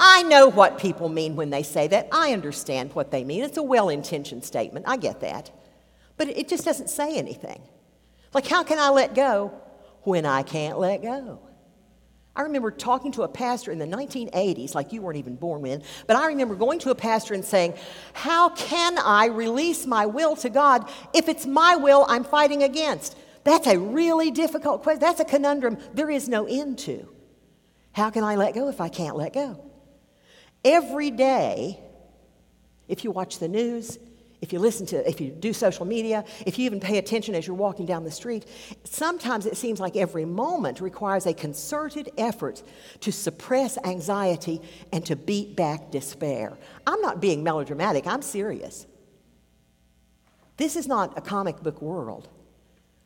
I 0.00 0.24
know 0.24 0.48
what 0.48 0.78
people 0.78 1.08
mean 1.08 1.36
when 1.36 1.50
they 1.50 1.62
say 1.62 1.86
that. 1.88 2.08
I 2.10 2.32
understand 2.32 2.92
what 2.94 3.10
they 3.12 3.22
mean. 3.22 3.44
It's 3.44 3.58
a 3.58 3.62
well 3.62 3.88
intentioned 3.88 4.44
statement. 4.44 4.86
I 4.88 4.96
get 4.96 5.20
that. 5.20 5.52
But 6.16 6.28
it 6.28 6.48
just 6.48 6.64
doesn't 6.64 6.88
say 6.88 7.16
anything. 7.16 7.62
Like, 8.34 8.46
how 8.46 8.64
can 8.64 8.78
I 8.78 8.88
let 8.88 9.14
go 9.14 9.52
when 10.02 10.26
I 10.26 10.42
can't 10.42 10.78
let 10.78 11.02
go? 11.02 11.38
I 12.34 12.42
remember 12.42 12.70
talking 12.70 13.12
to 13.12 13.24
a 13.24 13.28
pastor 13.28 13.72
in 13.72 13.78
the 13.78 13.86
1980s, 13.86 14.74
like 14.74 14.92
you 14.92 15.02
weren't 15.02 15.18
even 15.18 15.36
born 15.36 15.62
then, 15.62 15.82
but 16.06 16.16
I 16.16 16.28
remember 16.28 16.54
going 16.54 16.78
to 16.80 16.90
a 16.90 16.94
pastor 16.94 17.34
and 17.34 17.44
saying, 17.44 17.74
How 18.14 18.48
can 18.48 18.96
I 18.98 19.26
release 19.26 19.86
my 19.86 20.06
will 20.06 20.34
to 20.36 20.48
God 20.48 20.90
if 21.12 21.28
it's 21.28 21.44
my 21.44 21.76
will 21.76 22.06
I'm 22.08 22.24
fighting 22.24 22.62
against? 22.62 23.18
That's 23.44 23.66
a 23.66 23.78
really 23.78 24.30
difficult 24.30 24.82
question. 24.82 25.00
That's 25.00 25.20
a 25.20 25.24
conundrum 25.24 25.78
there 25.94 26.10
is 26.10 26.28
no 26.28 26.46
end 26.46 26.78
to. 26.80 27.08
How 27.92 28.10
can 28.10 28.24
I 28.24 28.36
let 28.36 28.54
go 28.54 28.68
if 28.68 28.80
I 28.80 28.88
can't 28.88 29.16
let 29.16 29.32
go? 29.32 29.64
Every 30.64 31.10
day, 31.10 31.78
if 32.88 33.04
you 33.04 33.10
watch 33.10 33.38
the 33.38 33.48
news, 33.48 33.98
if 34.40 34.52
you 34.52 34.58
listen 34.58 34.86
to, 34.86 35.08
if 35.08 35.20
you 35.20 35.30
do 35.30 35.52
social 35.52 35.86
media, 35.86 36.24
if 36.44 36.58
you 36.58 36.66
even 36.66 36.80
pay 36.80 36.98
attention 36.98 37.34
as 37.34 37.46
you're 37.46 37.54
walking 37.54 37.86
down 37.86 38.02
the 38.02 38.10
street, 38.10 38.44
sometimes 38.82 39.46
it 39.46 39.56
seems 39.56 39.78
like 39.78 39.96
every 39.96 40.24
moment 40.24 40.80
requires 40.80 41.26
a 41.26 41.32
concerted 41.32 42.10
effort 42.18 42.62
to 43.00 43.12
suppress 43.12 43.78
anxiety 43.84 44.60
and 44.92 45.06
to 45.06 45.14
beat 45.14 45.54
back 45.54 45.92
despair. 45.92 46.58
I'm 46.86 47.00
not 47.00 47.20
being 47.20 47.44
melodramatic, 47.44 48.06
I'm 48.06 48.22
serious. 48.22 48.86
This 50.56 50.74
is 50.74 50.88
not 50.88 51.16
a 51.16 51.20
comic 51.20 51.62
book 51.62 51.80
world. 51.80 52.28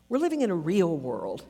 We're 0.09 0.19
living 0.19 0.43
in 0.43 0.51
a 0.51 0.55
real 0.55 0.97
world 0.97 1.45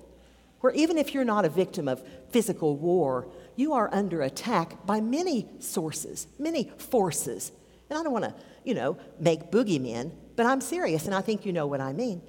where 0.61 0.73
even 0.73 0.97
if 0.99 1.13
you're 1.13 1.25
not 1.25 1.45
a 1.45 1.49
victim 1.49 1.87
of 1.87 2.03
physical 2.31 2.77
war, 2.77 3.29
you 3.55 3.75
are 3.75 3.89
under 3.93 4.23
attack 4.23 4.87
by 4.87 5.01
many 5.01 5.47
sources, 5.61 6.27
many 6.39 6.73
forces. 6.79 7.53
And 7.89 7.99
I 7.99 8.03
don't 8.03 8.13
want 8.13 8.25
to 8.25 8.35
you 8.67 8.75
know, 8.75 8.99
make 9.21 9.53
boogeymen, 9.53 10.11
but 10.35 10.45
I'm 10.45 10.61
serious, 10.61 11.07
and 11.07 11.15
I 11.15 11.21
think 11.21 11.47
you 11.47 11.53
know 11.53 11.69
what 11.69 11.81
I 11.81 11.93
mean. 11.93 12.21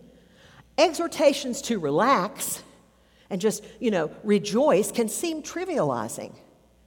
Exhortations 0.77 1.63
to 1.63 1.79
relax 1.79 2.61
and 3.31 3.41
just, 3.41 3.65
you 3.79 3.89
know, 3.89 4.11
rejoice 4.23 4.91
can 4.91 5.09
seem 5.09 5.41
trivializing. 5.41 6.33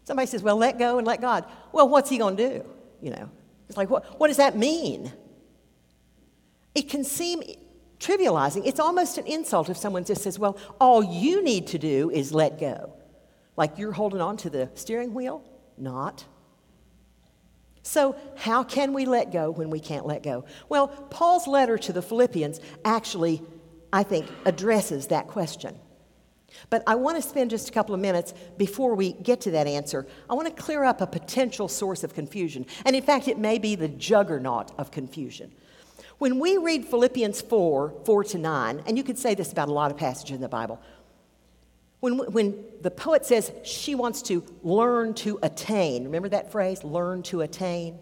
Somebody 0.05 0.27
says, 0.27 0.43
well, 0.43 0.57
let 0.57 0.79
go 0.79 0.99
and 0.99 1.07
let 1.07 1.21
God. 1.21 1.45
Well, 1.73 1.89
what's 1.89 2.09
he 2.09 2.17
going 2.17 2.37
to 2.37 2.49
do? 2.49 2.65
You 3.03 3.11
know, 3.11 3.31
it's 3.69 3.77
like, 3.77 3.91
what, 3.91 4.21
what 4.21 4.29
does 4.29 4.37
that 4.37 4.57
mean? 4.57 5.13
It 6.77 6.89
can 6.89 7.03
seem 7.03 7.43
trivializing. 8.01 8.67
It's 8.67 8.81
almost 8.81 9.19
an 9.19 9.27
insult 9.27 9.69
if 9.69 9.77
someone 9.77 10.05
just 10.05 10.23
says, 10.23 10.39
well, 10.39 10.59
all 10.81 11.03
you 11.03 11.45
need 11.45 11.69
to 11.69 11.79
do 11.79 12.11
is 12.11 12.33
let 12.33 12.59
go. 12.59 12.95
Like 13.57 13.79
you're 13.79 13.93
holding 13.93 14.21
on 14.21 14.37
to 14.39 14.51
the 14.51 14.71
steering 14.75 15.15
wheel? 15.15 15.45
Not. 15.77 16.25
So, 17.83 18.17
how 18.37 18.63
can 18.63 18.93
we 18.93 19.07
let 19.07 19.33
go 19.33 19.51
when 19.51 19.71
we 19.71 19.81
can't 19.81 20.07
let 20.07 20.23
go? 20.23 20.45
Well, 20.69 20.89
Paul's 20.89 21.47
letter 21.47 21.79
to 21.79 21.93
the 21.93 22.03
Philippians 22.03 22.61
actually, 22.85 23.43
I 23.93 24.03
think, 24.03 24.27
addresses 24.45 25.07
that 25.09 25.29
question. 25.29 25.77
But 26.69 26.83
I 26.87 26.97
want 26.97 27.17
to 27.17 27.23
spend 27.27 27.51
just 27.51 27.69
a 27.69 27.73
couple 27.73 27.95
of 27.95 28.01
minutes 28.01 28.35
before 28.59 28.95
we 28.95 29.13
get 29.13 29.41
to 29.43 29.53
that 29.53 29.67
answer. 29.67 30.07
I 30.29 30.35
want 30.35 30.55
to 30.55 30.63
clear 30.63 30.85
up 30.85 31.01
a 31.01 31.07
potential 31.07 31.69
source 31.69 32.05
of 32.05 32.15
confusion. 32.15 32.67
And 32.85 32.97
in 32.97 33.03
fact, 33.03 33.29
it 33.29 33.39
may 33.39 33.59
be 33.59 33.77
the 33.77 33.89
juggernaut 33.89 34.73
of 34.77 34.91
confusion. 34.91 35.53
When 36.21 36.39
we 36.39 36.59
read 36.59 36.85
Philippians 36.85 37.41
4 37.41 37.95
4 38.05 38.25
to 38.25 38.39
9, 38.39 38.83
and 38.87 38.99
you 38.99 39.03
could 39.03 39.19
say 39.19 39.35
this 39.35 39.53
about 39.53 39.69
a 39.69 39.73
lot 39.73 39.91
of 39.91 39.97
passages 39.97 40.35
in 40.35 40.43
the 40.43 40.51
Bible, 40.51 40.79
when, 42.01 42.19
when 42.19 42.63
the 42.83 42.91
poet 42.91 43.25
says 43.25 43.51
she 43.65 43.95
wants 43.95 44.21
to 44.23 44.45
learn 44.63 45.15
to 45.15 45.39
attain, 45.43 46.05
remember 46.05 46.29
that 46.29 46.53
phrase, 46.53 46.85
learn 46.85 47.23
to 47.23 47.41
attain 47.41 47.99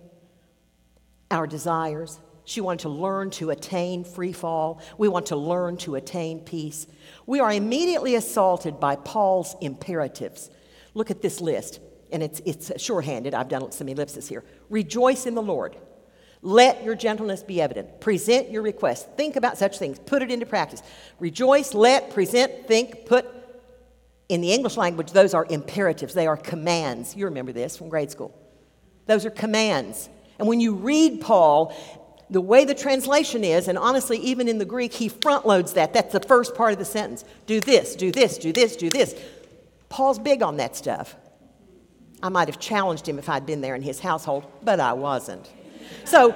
our 1.30 1.46
desires? 1.46 2.18
She 2.44 2.60
wanted 2.60 2.80
to 2.80 2.88
learn 2.88 3.30
to 3.30 3.50
attain 3.50 4.02
free 4.02 4.32
fall. 4.32 4.82
We 4.98 5.06
want 5.06 5.26
to 5.26 5.36
learn 5.36 5.76
to 5.78 5.94
attain 5.94 6.40
peace. 6.40 6.88
We 7.24 7.38
are 7.38 7.52
immediately 7.52 8.16
assaulted 8.16 8.80
by 8.80 8.96
Paul's 8.96 9.54
imperatives. 9.60 10.50
Look 10.92 11.12
at 11.12 11.22
this 11.22 11.40
list, 11.40 11.78
and 12.10 12.24
it's, 12.24 12.40
it's 12.44 12.82
shorthanded. 12.82 13.32
I've 13.32 13.48
done 13.48 13.70
some 13.70 13.88
ellipses 13.88 14.26
here. 14.28 14.42
Rejoice 14.70 15.24
in 15.24 15.36
the 15.36 15.42
Lord. 15.42 15.76
Let 16.40 16.84
your 16.84 16.94
gentleness 16.94 17.42
be 17.42 17.60
evident. 17.60 18.00
Present 18.00 18.50
your 18.50 18.62
request. 18.62 19.08
Think 19.16 19.36
about 19.36 19.58
such 19.58 19.78
things. 19.78 19.98
Put 19.98 20.22
it 20.22 20.30
into 20.30 20.46
practice. 20.46 20.82
Rejoice, 21.18 21.74
let, 21.74 22.10
present, 22.10 22.68
think, 22.68 23.06
put 23.06 23.26
in 24.28 24.40
the 24.40 24.52
English 24.52 24.76
language, 24.76 25.12
those 25.12 25.34
are 25.34 25.46
imperatives, 25.48 26.14
they 26.14 26.26
are 26.26 26.36
commands. 26.36 27.16
You 27.16 27.24
remember 27.26 27.52
this 27.52 27.76
from 27.76 27.88
grade 27.88 28.10
school. 28.10 28.34
Those 29.06 29.24
are 29.24 29.30
commands. 29.30 30.08
And 30.38 30.46
when 30.46 30.60
you 30.60 30.74
read 30.74 31.20
Paul, 31.20 31.74
the 32.30 32.40
way 32.40 32.66
the 32.66 32.74
translation 32.74 33.42
is, 33.42 33.68
and 33.68 33.78
honestly, 33.78 34.18
even 34.18 34.46
in 34.46 34.58
the 34.58 34.66
Greek, 34.66 34.92
he 34.92 35.08
front 35.08 35.46
loads 35.46 35.72
that. 35.72 35.94
That's 35.94 36.12
the 36.12 36.20
first 36.20 36.54
part 36.54 36.72
of 36.72 36.78
the 36.78 36.84
sentence. 36.84 37.24
Do 37.46 37.60
this, 37.60 37.96
do 37.96 38.12
this, 38.12 38.36
do 38.36 38.52
this, 38.52 38.76
do 38.76 38.90
this. 38.90 39.18
Paul's 39.88 40.18
big 40.18 40.42
on 40.42 40.58
that 40.58 40.76
stuff. 40.76 41.16
I 42.22 42.28
might 42.28 42.48
have 42.48 42.58
challenged 42.58 43.08
him 43.08 43.18
if 43.18 43.30
I'd 43.30 43.46
been 43.46 43.62
there 43.62 43.74
in 43.74 43.82
his 43.82 44.00
household, 44.00 44.44
but 44.62 44.78
I 44.78 44.92
wasn't. 44.92 45.48
So 46.04 46.34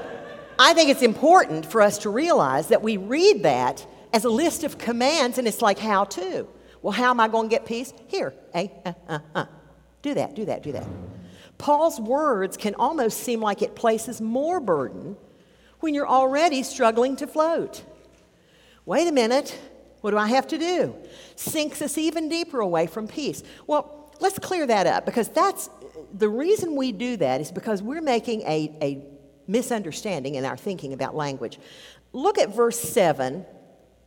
I 0.59 0.75
think 0.75 0.91
it's 0.91 1.03
important 1.03 1.67
for 1.67 1.81
us 1.83 1.99
to 1.99 2.11
realize 2.11 2.69
that 2.69 2.83
we 2.83 2.97
read 2.97 3.43
that 3.43 3.87
as 4.13 4.25
a 4.25 4.31
list 4.31 4.65
of 4.65 4.79
commands, 4.79 5.39
and 5.39 5.49
it's 5.49 5.63
like 5.63 5.79
how 5.79 6.05
to. 6.05 6.47
Well, 6.83 6.93
how 6.93 7.11
am 7.11 7.21
I 7.21 7.29
going 7.29 7.49
to 7.49 7.55
get 7.55 7.65
peace? 7.65 7.93
Here, 8.09 8.35
eh, 8.53 8.69
uh, 8.85 8.93
uh, 9.09 9.19
uh. 9.35 9.47
Do 10.03 10.15
that, 10.15 10.35
do 10.35 10.45
that, 10.47 10.63
do 10.63 10.73
that. 10.73 10.87
Paul's 11.59 12.01
words 12.01 12.57
can 12.57 12.75
almost 12.75 13.21
seem 13.21 13.41
like 13.41 13.63
it 13.63 13.77
places 13.77 14.21
more 14.21 14.59
burden 14.61 15.17
when 15.81 15.95
you're 15.95 16.09
already 16.09 16.63
struggling 16.63 17.17
to 17.17 17.27
float. 17.27 17.85
Wait 18.85 19.07
a 19.07 19.13
minute, 19.13 19.59
what 20.01 20.11
do 20.11 20.19
I 20.19 20.27
have 20.27 20.49
to 20.49 20.59
do? 20.59 20.95
Sinks 21.37 21.81
us 21.81 21.97
even 21.97 22.29
deeper 22.29 22.61
away 22.61 22.89
from 22.89 23.07
peace. 23.07 23.45
Well, 23.69 24.13
let's 24.21 24.39
clear 24.41 24.67
that 24.67 24.89
up 24.89 25.07
because 25.07 25.29
that's 25.29 25.71
the 26.13 26.29
reason 26.29 26.75
we 26.75 26.91
do 26.91 27.17
that 27.19 27.41
is 27.41 27.53
because 27.53 27.81
we're 27.81 28.03
making 28.03 28.43
a, 28.43 28.77
a 28.83 29.12
misunderstanding 29.47 30.35
in 30.35 30.45
our 30.45 30.57
thinking 30.57 30.93
about 30.93 31.15
language. 31.15 31.59
Look 32.13 32.39
at 32.39 32.55
verse 32.55 32.79
7 32.79 33.45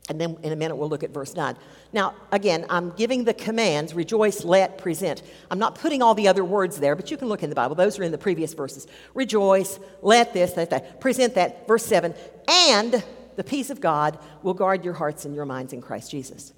and 0.08 0.22
then 0.22 0.38
in 0.44 0.52
a 0.52 0.56
minute, 0.56 0.76
we'll 0.76 0.90
look 0.90 1.04
at 1.04 1.10
verse 1.10 1.36
9. 1.36 1.58
Now, 1.92 2.14
again, 2.32 2.66
I'm 2.70 2.92
giving 2.92 3.24
the 3.24 3.34
commands 3.34 3.96
rejoice, 3.96 4.44
let, 4.44 4.78
present. 4.78 5.24
I'm 5.50 5.58
not 5.58 5.76
putting 5.76 6.04
all 6.04 6.14
the 6.14 6.28
other 6.28 6.46
words 6.46 6.80
there, 6.80 6.96
but 6.96 7.10
you 7.10 7.18
can 7.18 7.28
look 7.28 7.42
in 7.42 7.50
the 7.50 7.56
Bible. 7.56 7.74
Those 7.76 7.98
are 7.98 8.04
in 8.04 8.12
the 8.12 8.18
previous 8.18 8.54
verses. 8.54 8.86
Rejoice, 9.16 9.80
let 10.04 10.32
this, 10.32 10.54
that, 10.54 10.70
that. 10.70 11.00
Present 11.00 11.34
that. 11.36 11.68
Verse 11.68 11.84
7. 11.86 12.14
And 12.48 13.04
the 13.36 13.44
peace 13.44 13.72
of 13.72 13.82
God 13.82 14.20
will 14.44 14.54
guard 14.54 14.86
your 14.86 14.94
hearts 14.94 15.26
and 15.26 15.34
your 15.34 15.46
minds 15.46 15.74
in 15.74 15.82
Christ 15.82 16.12
Jesus. 16.12 16.54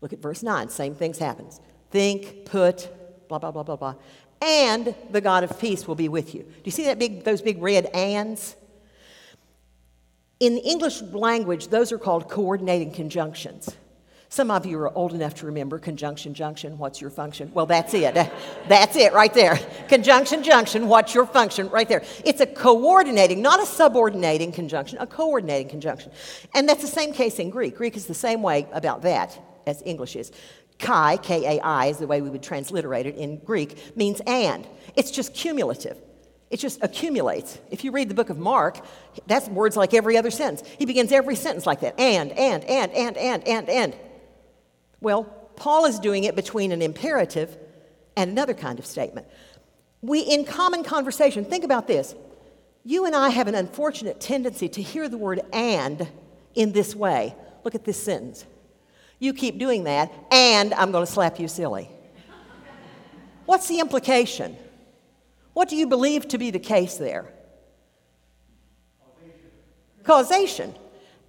Look 0.00 0.12
at 0.12 0.20
verse 0.20 0.42
9. 0.42 0.68
Same 0.68 0.94
things 0.94 1.18
happens. 1.18 1.60
Think, 1.90 2.44
put, 2.44 2.88
blah, 3.28 3.38
blah, 3.40 3.50
blah, 3.50 3.64
blah, 3.64 3.76
blah. 3.76 3.94
And 4.44 4.94
the 5.10 5.22
God 5.22 5.42
of 5.42 5.58
peace 5.58 5.88
will 5.88 5.94
be 5.94 6.10
with 6.10 6.34
you. 6.34 6.42
Do 6.42 6.62
you 6.64 6.70
see 6.70 6.84
that 6.84 6.98
big, 6.98 7.24
those 7.24 7.40
big 7.40 7.62
red 7.62 7.86
ands? 7.86 8.56
In 10.38 10.54
the 10.54 10.60
English 10.60 11.00
language, 11.00 11.68
those 11.68 11.92
are 11.92 11.98
called 11.98 12.28
coordinating 12.28 12.92
conjunctions. 12.92 13.74
Some 14.28 14.50
of 14.50 14.66
you 14.66 14.78
are 14.80 14.92
old 14.94 15.14
enough 15.14 15.34
to 15.36 15.46
remember 15.46 15.78
conjunction, 15.78 16.34
junction, 16.34 16.76
what's 16.76 17.00
your 17.00 17.08
function? 17.08 17.52
Well, 17.54 17.64
that's 17.64 17.94
it. 17.94 18.14
That's 18.68 18.96
it 18.96 19.12
right 19.12 19.32
there. 19.32 19.58
Conjunction, 19.88 20.42
junction, 20.42 20.88
what's 20.88 21.14
your 21.14 21.24
function? 21.24 21.70
Right 21.70 21.88
there. 21.88 22.02
It's 22.24 22.40
a 22.40 22.46
coordinating, 22.46 23.40
not 23.40 23.62
a 23.62 23.66
subordinating 23.66 24.52
conjunction, 24.52 24.98
a 24.98 25.06
coordinating 25.06 25.68
conjunction. 25.68 26.10
And 26.52 26.68
that's 26.68 26.82
the 26.82 26.88
same 26.88 27.12
case 27.12 27.38
in 27.38 27.48
Greek. 27.48 27.76
Greek 27.76 27.96
is 27.96 28.06
the 28.06 28.14
same 28.14 28.42
way 28.42 28.66
about 28.72 29.02
that 29.02 29.38
as 29.66 29.82
English 29.86 30.16
is. 30.16 30.32
Kai, 30.78 31.16
K 31.18 31.58
A 31.58 31.60
I, 31.60 31.86
is 31.86 31.98
the 31.98 32.06
way 32.06 32.20
we 32.20 32.30
would 32.30 32.42
transliterate 32.42 33.06
it 33.06 33.16
in 33.16 33.38
Greek, 33.38 33.96
means 33.96 34.20
and. 34.26 34.66
It's 34.96 35.10
just 35.10 35.34
cumulative. 35.34 35.96
It 36.50 36.58
just 36.58 36.82
accumulates. 36.82 37.58
If 37.70 37.84
you 37.84 37.90
read 37.90 38.08
the 38.08 38.14
book 38.14 38.30
of 38.30 38.38
Mark, 38.38 38.84
that's 39.26 39.48
words 39.48 39.76
like 39.76 39.94
every 39.94 40.16
other 40.16 40.30
sentence. 40.30 40.68
He 40.78 40.84
begins 40.84 41.10
every 41.10 41.36
sentence 41.36 41.66
like 41.66 41.80
that 41.80 41.98
and, 41.98 42.30
and, 42.32 42.62
and, 42.64 42.92
and, 42.92 43.16
and, 43.16 43.48
and, 43.48 43.68
and. 43.68 43.96
Well, 45.00 45.24
Paul 45.56 45.86
is 45.86 45.98
doing 45.98 46.24
it 46.24 46.36
between 46.36 46.70
an 46.70 46.82
imperative 46.82 47.56
and 48.16 48.30
another 48.30 48.54
kind 48.54 48.78
of 48.78 48.86
statement. 48.86 49.26
We, 50.02 50.20
in 50.20 50.44
common 50.44 50.84
conversation, 50.84 51.44
think 51.44 51.64
about 51.64 51.86
this. 51.86 52.14
You 52.84 53.06
and 53.06 53.16
I 53.16 53.30
have 53.30 53.48
an 53.48 53.54
unfortunate 53.54 54.20
tendency 54.20 54.68
to 54.68 54.82
hear 54.82 55.08
the 55.08 55.18
word 55.18 55.40
and 55.52 56.06
in 56.54 56.72
this 56.72 56.94
way. 56.94 57.34
Look 57.64 57.74
at 57.74 57.84
this 57.84 58.00
sentence. 58.00 58.44
You 59.18 59.32
keep 59.32 59.58
doing 59.58 59.84
that, 59.84 60.12
and 60.30 60.74
I'm 60.74 60.92
going 60.92 61.04
to 61.04 61.10
slap 61.10 61.38
you 61.38 61.48
silly. 61.48 61.88
What's 63.46 63.68
the 63.68 63.80
implication? 63.80 64.56
What 65.52 65.68
do 65.68 65.76
you 65.76 65.86
believe 65.86 66.28
to 66.28 66.38
be 66.38 66.50
the 66.50 66.58
case 66.58 66.96
there? 66.96 67.26
Causation. 70.02 70.74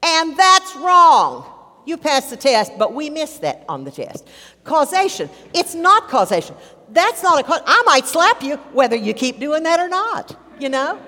And 0.04 0.38
that's 0.38 0.75
wrong. 0.75 1.51
You 1.86 1.98
passed 1.98 2.32
the 2.32 2.38
test, 2.38 2.74
but 2.77 2.94
we 2.94 3.10
missed 3.10 3.42
that 3.42 3.63
on 3.70 3.84
the 3.84 3.92
test. 3.92 4.27
Causation. 4.63 5.30
It's 5.54 5.75
not 5.75 6.10
causation. 6.10 6.56
That's 6.89 7.22
not 7.22 7.39
a 7.39 7.44
cause. 7.44 7.62
I 7.65 7.84
might 7.86 8.08
slap 8.08 8.42
you 8.44 8.58
whether 8.74 8.96
you 8.96 9.13
keep 9.13 9.39
doing 9.39 9.63
that 9.63 9.80
or 9.80 9.88
not, 9.88 10.36
you 10.60 10.70
know? 10.70 11.00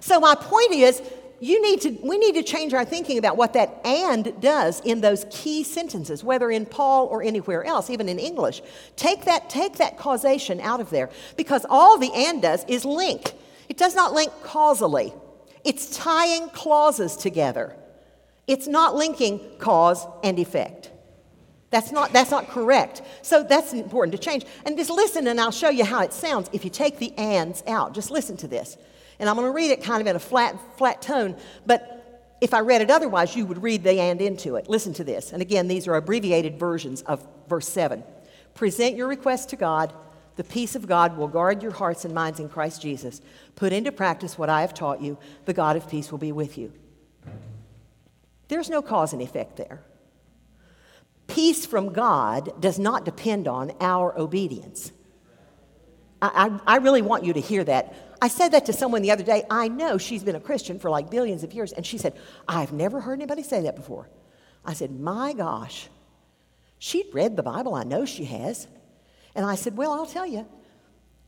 So 0.00 0.20
my 0.20 0.34
point 0.34 0.72
is, 0.72 1.02
you 1.42 1.60
need 1.60 1.80
to, 1.80 1.90
we 2.04 2.18
need 2.18 2.36
to 2.36 2.44
change 2.44 2.72
our 2.72 2.84
thinking 2.84 3.18
about 3.18 3.36
what 3.36 3.54
that 3.54 3.80
and 3.84 4.40
does 4.40 4.78
in 4.82 5.00
those 5.00 5.26
key 5.28 5.64
sentences, 5.64 6.22
whether 6.22 6.52
in 6.52 6.64
Paul 6.64 7.06
or 7.06 7.20
anywhere 7.20 7.64
else, 7.64 7.90
even 7.90 8.08
in 8.08 8.20
English. 8.20 8.62
Take 8.94 9.24
that, 9.24 9.50
take 9.50 9.78
that 9.78 9.98
causation 9.98 10.60
out 10.60 10.78
of 10.78 10.88
there 10.90 11.10
because 11.36 11.66
all 11.68 11.98
the 11.98 12.12
and 12.14 12.40
does 12.40 12.64
is 12.68 12.84
link. 12.84 13.32
It 13.68 13.76
does 13.76 13.96
not 13.96 14.12
link 14.12 14.30
causally, 14.44 15.12
it's 15.64 15.96
tying 15.96 16.48
clauses 16.50 17.16
together. 17.16 17.74
It's 18.46 18.68
not 18.68 18.94
linking 18.94 19.40
cause 19.58 20.06
and 20.22 20.38
effect. 20.38 20.92
That's 21.70 21.90
not, 21.90 22.12
that's 22.12 22.30
not 22.30 22.50
correct. 22.50 23.02
So 23.22 23.42
that's 23.42 23.72
important 23.72 24.12
to 24.12 24.18
change. 24.18 24.44
And 24.64 24.76
just 24.76 24.90
listen, 24.90 25.26
and 25.26 25.40
I'll 25.40 25.50
show 25.50 25.70
you 25.70 25.84
how 25.84 26.02
it 26.02 26.12
sounds 26.12 26.50
if 26.52 26.62
you 26.62 26.70
take 26.70 26.98
the 26.98 27.12
ands 27.18 27.64
out. 27.66 27.94
Just 27.94 28.12
listen 28.12 28.36
to 28.38 28.46
this. 28.46 28.76
And 29.18 29.28
I'm 29.28 29.36
going 29.36 29.46
to 29.46 29.54
read 29.54 29.70
it 29.70 29.82
kind 29.82 30.00
of 30.00 30.06
in 30.06 30.16
a 30.16 30.20
flat, 30.20 30.56
flat 30.76 31.02
tone, 31.02 31.36
but 31.66 32.02
if 32.40 32.52
I 32.52 32.60
read 32.60 32.82
it 32.82 32.90
otherwise, 32.90 33.36
you 33.36 33.46
would 33.46 33.62
read 33.62 33.84
the 33.84 34.00
and 34.00 34.20
into 34.20 34.56
it. 34.56 34.68
Listen 34.68 34.92
to 34.94 35.04
this. 35.04 35.32
And 35.32 35.40
again, 35.40 35.68
these 35.68 35.86
are 35.86 35.94
abbreviated 35.94 36.58
versions 36.58 37.02
of 37.02 37.24
verse 37.48 37.68
7. 37.68 38.02
Present 38.54 38.96
your 38.96 39.06
request 39.06 39.50
to 39.50 39.56
God. 39.56 39.92
The 40.34 40.44
peace 40.44 40.74
of 40.74 40.88
God 40.88 41.16
will 41.16 41.28
guard 41.28 41.62
your 41.62 41.72
hearts 41.72 42.04
and 42.04 42.12
minds 42.12 42.40
in 42.40 42.48
Christ 42.48 42.82
Jesus. 42.82 43.20
Put 43.54 43.72
into 43.72 43.92
practice 43.92 44.36
what 44.36 44.48
I 44.50 44.62
have 44.62 44.74
taught 44.74 45.00
you. 45.00 45.18
The 45.44 45.52
God 45.52 45.76
of 45.76 45.88
peace 45.88 46.10
will 46.10 46.18
be 46.18 46.32
with 46.32 46.58
you. 46.58 46.72
There's 48.48 48.68
no 48.68 48.82
cause 48.82 49.12
and 49.12 49.22
effect 49.22 49.56
there. 49.56 49.80
Peace 51.26 51.64
from 51.64 51.92
God 51.92 52.60
does 52.60 52.78
not 52.78 53.04
depend 53.04 53.46
on 53.46 53.72
our 53.80 54.18
obedience. 54.18 54.90
I, 56.20 56.50
I, 56.66 56.74
I, 56.74 56.76
really 56.78 57.02
want 57.02 57.24
you 57.24 57.32
to 57.32 57.40
hear 57.40 57.64
that. 57.64 58.11
I 58.22 58.28
said 58.28 58.52
that 58.52 58.66
to 58.66 58.72
someone 58.72 59.02
the 59.02 59.10
other 59.10 59.24
day. 59.24 59.42
I 59.50 59.66
know 59.66 59.98
she's 59.98 60.22
been 60.22 60.36
a 60.36 60.40
Christian 60.40 60.78
for 60.78 60.88
like 60.88 61.10
billions 61.10 61.42
of 61.42 61.52
years, 61.52 61.72
and 61.72 61.84
she 61.84 61.98
said, 61.98 62.16
I've 62.46 62.72
never 62.72 63.00
heard 63.00 63.14
anybody 63.14 63.42
say 63.42 63.62
that 63.62 63.74
before. 63.74 64.08
I 64.64 64.74
said, 64.74 64.92
My 64.92 65.32
gosh. 65.32 65.88
She'd 66.78 67.06
read 67.12 67.36
the 67.36 67.42
Bible. 67.42 67.74
I 67.74 67.82
know 67.82 68.04
she 68.04 68.24
has. 68.26 68.68
And 69.34 69.44
I 69.44 69.56
said, 69.56 69.76
Well, 69.76 69.92
I'll 69.92 70.06
tell 70.06 70.26
you, 70.26 70.46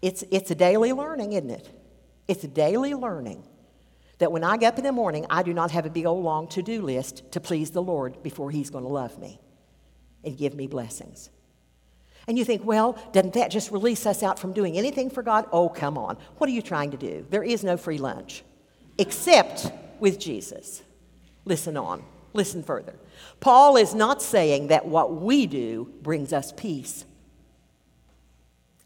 it's, 0.03 0.23
it's 0.31 0.53
a 0.53 0.55
daily 0.55 0.93
learning, 0.93 1.33
isn't 1.33 1.51
it? 1.51 1.69
It's 2.29 2.45
a 2.45 2.49
daily 2.49 2.95
learning 2.95 3.43
that 4.19 4.31
when 4.31 4.45
I 4.45 4.57
get 4.57 4.75
up 4.75 4.79
in 4.79 4.85
the 4.85 4.93
morning, 4.93 5.27
I 5.29 5.43
do 5.43 5.53
not 5.53 5.73
have 5.73 5.87
a 5.87 5.91
big 5.91 6.07
old 6.07 6.23
long 6.23 6.47
to 6.51 6.63
do 6.63 6.81
list 6.81 7.33
to 7.33 7.41
please 7.41 7.73
the 7.73 7.83
Lord 7.83 8.23
before 8.23 8.53
He's 8.53 8.71
going 8.71 8.85
to 8.85 8.91
love 8.91 9.19
me 9.19 9.41
and 10.23 10.39
give 10.39 10.55
me 10.55 10.69
blessings. 10.69 11.29
And 12.27 12.39
you 12.39 12.45
think, 12.45 12.65
well, 12.65 12.99
doesn't 13.13 13.35
that 13.35 13.51
just 13.51 13.71
release 13.71 14.07
us 14.07 14.23
out 14.23 14.39
from 14.39 14.53
doing 14.53 14.79
anything 14.79 15.11
for 15.11 15.23
God? 15.23 15.47
Oh, 15.53 15.69
come 15.69 15.99
on. 15.99 16.17
What 16.39 16.49
are 16.49 16.53
you 16.53 16.63
trying 16.63 16.91
to 16.93 16.97
do? 16.97 17.27
There 17.31 17.45
is 17.45 17.63
no 17.63 17.77
free 17.77 17.99
lunch, 17.99 18.43
except 18.99 19.71
with 20.01 20.19
Jesus. 20.19 20.83
Listen 21.45 21.77
on. 21.77 22.03
Listen 22.33 22.63
further. 22.63 22.95
Paul 23.41 23.77
is 23.77 23.95
not 23.95 24.21
saying 24.21 24.69
that 24.69 24.87
what 24.87 25.15
we 25.15 25.47
do 25.47 25.93
brings 26.03 26.33
us 26.33 26.53
peace. 26.53 27.05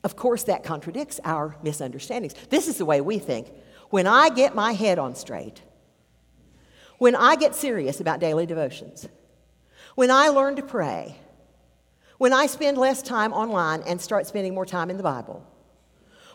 Of 0.05 0.17
course, 0.17 0.45
that 0.45 0.65
contradicts 0.65 1.19
our 1.25 1.57
misunderstandings. 1.63 2.35
This 2.51 2.69
is 2.69 2.77
the 2.77 2.85
way 2.85 3.01
we 3.01 3.19
think. 3.19 3.51
When 3.91 4.07
I 4.07 4.29
get 4.29 4.55
my 4.55 4.73
head 4.73 4.99
on 4.99 5.15
straight, 5.15 5.63
when 6.99 7.17
I 7.17 7.37
get 7.37 7.55
serious 7.55 8.01
about 8.01 8.21
daily 8.21 8.45
devotions, 8.45 9.09
when 9.95 10.11
I 10.11 10.29
learn 10.29 10.57
to 10.57 10.63
pray, 10.63 11.17
when 12.19 12.33
I 12.33 12.47
spend 12.47 12.77
less 12.77 13.01
time 13.01 13.33
online 13.33 13.83
and 13.87 14.01
start 14.01 14.27
spending 14.27 14.55
more 14.55 14.67
time 14.67 14.91
in 14.91 14.97
the 14.97 15.03
Bible, 15.03 15.45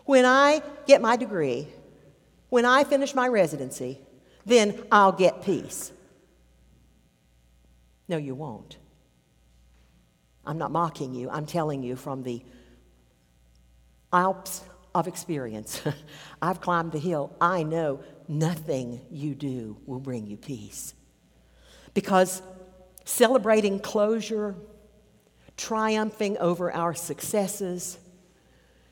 when 0.06 0.26
I 0.26 0.62
get 0.86 1.02
my 1.02 1.15
degree, 1.15 1.67
when 2.50 2.65
I 2.65 2.84
finish 2.84 3.13
my 3.13 3.28
residency, 3.28 4.00
then 4.46 4.82
I'll 4.91 5.12
get 5.12 5.43
peace. 5.43 5.91
No, 8.08 8.17
you 8.17 8.36
won't. 8.36 8.78
I'm 10.46 10.58
not 10.58 10.72
mocking 10.72 11.13
you. 11.13 11.30
I'm 11.30 11.46
telling 11.46 11.84
you 11.84 11.96
from 11.96 12.24
the 12.24 12.43
Alps 14.12 14.62
of 14.93 15.08
experience. 15.08 15.82
I've 16.41 16.62
climbed 16.62 16.91
the 16.91 17.00
hill. 17.00 17.36
I 17.41 17.63
know 17.63 18.02
nothing 18.28 19.02
you 19.10 19.34
do 19.36 19.78
will 19.86 20.00
bring 20.00 20.28
you 20.28 20.38
peace. 20.38 20.93
Because 21.93 22.41
celebrating 23.06 23.80
closure, 23.80 24.56
triumphing 25.57 26.37
over 26.37 26.71
our 26.71 26.93
successes, 26.93 27.97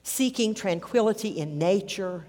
seeking 0.03 0.53
tranquility 0.53 1.29
in 1.29 1.57
nature, 1.57 2.25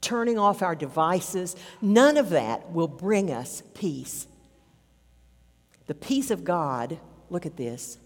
turning 0.00 0.38
off 0.38 0.62
our 0.62 0.74
devices, 0.74 1.56
none 1.80 2.16
of 2.16 2.30
that 2.30 2.72
will 2.72 2.88
bring 2.88 3.30
us 3.30 3.62
peace. 3.74 4.26
The 5.86 5.94
peace 5.94 6.30
of 6.30 6.44
God, 6.44 6.98
look 7.28 7.46
at 7.46 7.56
this, 7.56 7.98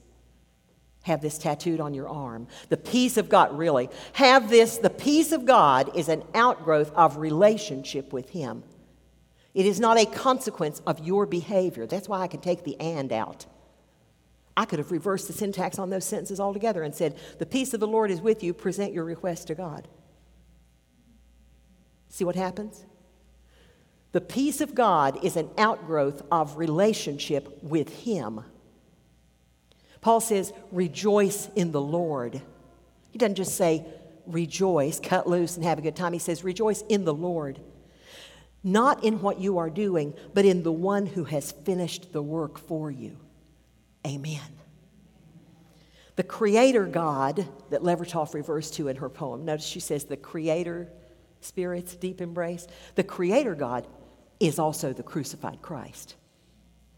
have 1.05 1.21
this 1.21 1.37
tattooed 1.37 1.81
on 1.81 1.93
your 1.93 2.09
arm. 2.09 2.49
The 2.71 2.79
peace 2.79 3.19
of 3.19 3.29
God, 3.29 3.57
really. 3.57 3.91
Have 4.15 4.49
this. 4.49 4.79
The 4.79 4.89
peace 4.89 5.33
of 5.33 5.45
God 5.45 5.95
is 5.95 6.09
an 6.09 6.23
outgrowth 6.35 6.91
of 6.95 7.19
relationship 7.19 8.11
with 8.11 8.31
Him. 8.31 8.63
It 9.53 9.67
is 9.67 9.79
not 9.79 9.99
a 9.99 10.07
consequence 10.07 10.81
of 10.87 11.07
your 11.07 11.27
behavior. 11.27 11.87
That's 11.87 12.09
why 12.09 12.21
I 12.21 12.27
can 12.27 12.41
take 12.41 12.65
the 12.65 12.81
and 12.81 13.13
out. 13.13 13.45
I 14.57 14.65
could 14.65 14.79
have 14.79 14.93
reversed 14.93 15.27
the 15.27 15.33
syntax 15.33 15.79
on 15.79 15.91
those 15.91 16.05
sentences 16.05 16.39
altogether 16.39 16.83
and 16.83 16.95
said, 16.95 17.19
The 17.39 17.47
peace 17.47 17.75
of 17.75 17.81
the 17.81 17.89
Lord 17.89 18.11
is 18.11 18.21
with 18.21 18.43
you, 18.43 18.55
present 18.55 18.93
your 18.93 19.05
request 19.05 19.49
to 19.49 19.55
God. 19.55 19.89
See 22.09 22.25
what 22.25 22.37
happens? 22.37 22.85
The 24.13 24.21
peace 24.21 24.61
of 24.61 24.77
God 24.77 25.25
is 25.25 25.37
an 25.37 25.51
outgrowth 25.59 26.23
of 26.31 26.57
relationship 26.57 27.65
with 27.65 27.89
Him. 28.05 28.45
Paul 30.01 30.21
says, 30.21 30.53
rejoice 30.71 31.49
in 31.57 31.73
the 31.73 31.81
Lord. 31.81 32.41
He 33.11 33.19
doesn't 33.19 33.37
just 33.37 33.57
say, 33.57 33.87
rejoice, 34.27 35.01
cut 35.01 35.27
loose, 35.27 35.57
and 35.57 35.65
have 35.65 35.79
a 35.79 35.83
good 35.83 35.97
time. 35.97 36.13
He 36.13 36.19
says, 36.19 36.45
rejoice 36.45 36.83
in 36.83 37.05
the 37.05 37.15
Lord. 37.15 37.59
Not 38.63 39.03
in 39.03 39.23
what 39.23 39.41
you 39.41 39.59
are 39.59 39.71
doing, 39.71 40.15
but 40.35 40.45
in 40.45 40.63
the 40.63 40.71
one 40.71 41.07
who 41.07 41.25
has 41.25 41.53
finished 41.53 42.13
the 42.13 42.23
work 42.23 42.59
for 42.59 42.91
you. 42.91 43.17
Amen. 44.07 44.41
The 46.17 46.23
Creator 46.23 46.87
God 46.87 47.47
that 47.71 47.83
Levertov 47.83 48.35
refers 48.35 48.71
to 48.73 48.89
in 48.89 48.97
her 48.97 49.09
poem, 49.09 49.45
notice 49.45 49.67
she 49.67 49.81
says 49.81 50.05
the 50.05 50.17
Creator 50.17 50.89
Spirit's 51.41 51.97
deep 51.97 52.21
embrace. 52.21 52.67
The 52.95 53.03
Creator 53.03 53.55
God 53.55 53.87
is 54.41 54.59
also 54.59 54.93
the 54.93 55.03
crucified 55.03 55.61
Christ. 55.61 56.17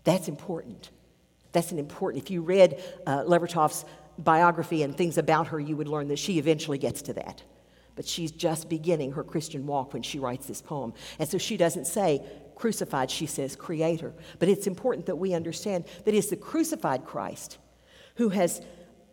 That's 0.05 0.29
important. 0.29 0.91
That's 1.53 1.73
an 1.73 1.79
important, 1.79 2.23
if 2.23 2.31
you 2.31 2.43
read 2.43 2.83
uh, 3.07 3.23
Levertov's 3.25 3.85
biography 4.19 4.83
and 4.83 4.97
things 4.97 5.19
about 5.19 5.49
her, 5.49 5.61
you 5.61 5.77
would 5.77 5.89
learn 5.89 6.09
that 6.09 6.19
she 6.19 6.39
eventually 6.39 6.79
gets 6.79 7.03
to 7.03 7.15
that. 7.15 7.43
But 7.95 8.07
she's 8.07 8.31
just 8.31 8.69
beginning 8.69 9.13
her 9.13 9.25
Christian 9.25 9.67
walk 9.67 9.95
when 9.95 10.03
she 10.03 10.19
writes 10.19 10.47
this 10.47 10.61
poem. 10.61 10.93
And 11.19 11.29
so 11.29 11.39
she 11.39 11.57
doesn't 11.57 11.87
say 11.87 12.23
crucified, 12.57 13.11
she 13.11 13.27
says 13.27 13.55
creator. 13.55 14.13
But 14.41 14.49
it's 14.49 14.67
important 14.67 15.07
that 15.07 15.17
we 15.17 15.35
understand 15.35 15.85
that 16.05 16.15
it's 16.15 16.31
the 16.31 16.37
crucified 16.37 17.05
Christ 17.05 17.59
who 18.17 18.31
has 18.31 18.61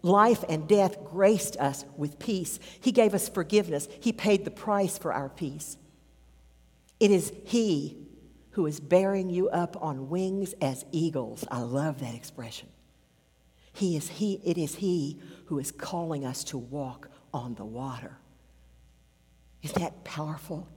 life 0.01 0.43
and 0.49 0.67
death 0.67 1.03
graced 1.03 1.57
us 1.57 1.85
with 1.95 2.17
peace. 2.17 2.59
He 2.81 2.91
gave 2.91 3.13
us 3.13 3.29
forgiveness, 3.29 3.87
He 3.99 4.11
paid 4.11 4.45
the 4.45 4.51
price 4.51 4.97
for 4.97 5.13
our 5.13 5.29
peace. 5.29 5.77
It 6.99 7.11
is 7.11 7.31
He 7.45 7.97
who 8.51 8.65
is 8.65 8.79
bearing 8.79 9.29
you 9.29 9.49
up 9.49 9.75
on 9.81 10.09
wings 10.09 10.53
as 10.61 10.85
eagles. 10.91 11.43
I 11.51 11.59
love 11.59 11.99
that 11.99 12.15
expression. 12.15 12.69
He 13.73 13.97
is 13.97 14.07
he, 14.07 14.39
it 14.43 14.57
is 14.57 14.75
He 14.75 15.19
who 15.45 15.59
is 15.59 15.71
calling 15.71 16.25
us 16.25 16.43
to 16.45 16.57
walk 16.57 17.09
on 17.33 17.55
the 17.55 17.65
water. 17.65 18.17
Isn't 19.63 19.81
that 19.81 20.03
powerful? 20.03 20.67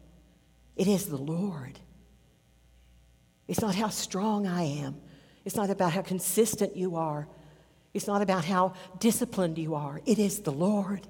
It 0.75 0.89
is 0.89 1.07
the 1.07 1.17
Lord. 1.17 1.79
It's 3.49 3.61
not 3.61 3.75
how 3.75 3.89
strong 3.89 4.47
I 4.47 4.63
am. 4.63 4.97
It's 5.45 5.57
not 5.57 5.71
about 5.71 5.93
how 5.93 6.03
consistent 6.03 6.77
you 6.77 6.97
are. 6.97 7.29
It's 7.95 8.07
not 8.07 8.21
about 8.21 8.45
how 8.45 8.75
disciplined 8.99 9.59
you 9.59 9.75
are. 9.75 10.01
It 10.05 10.19
is 10.19 10.41
the 10.41 10.53
Lord. 10.53 11.07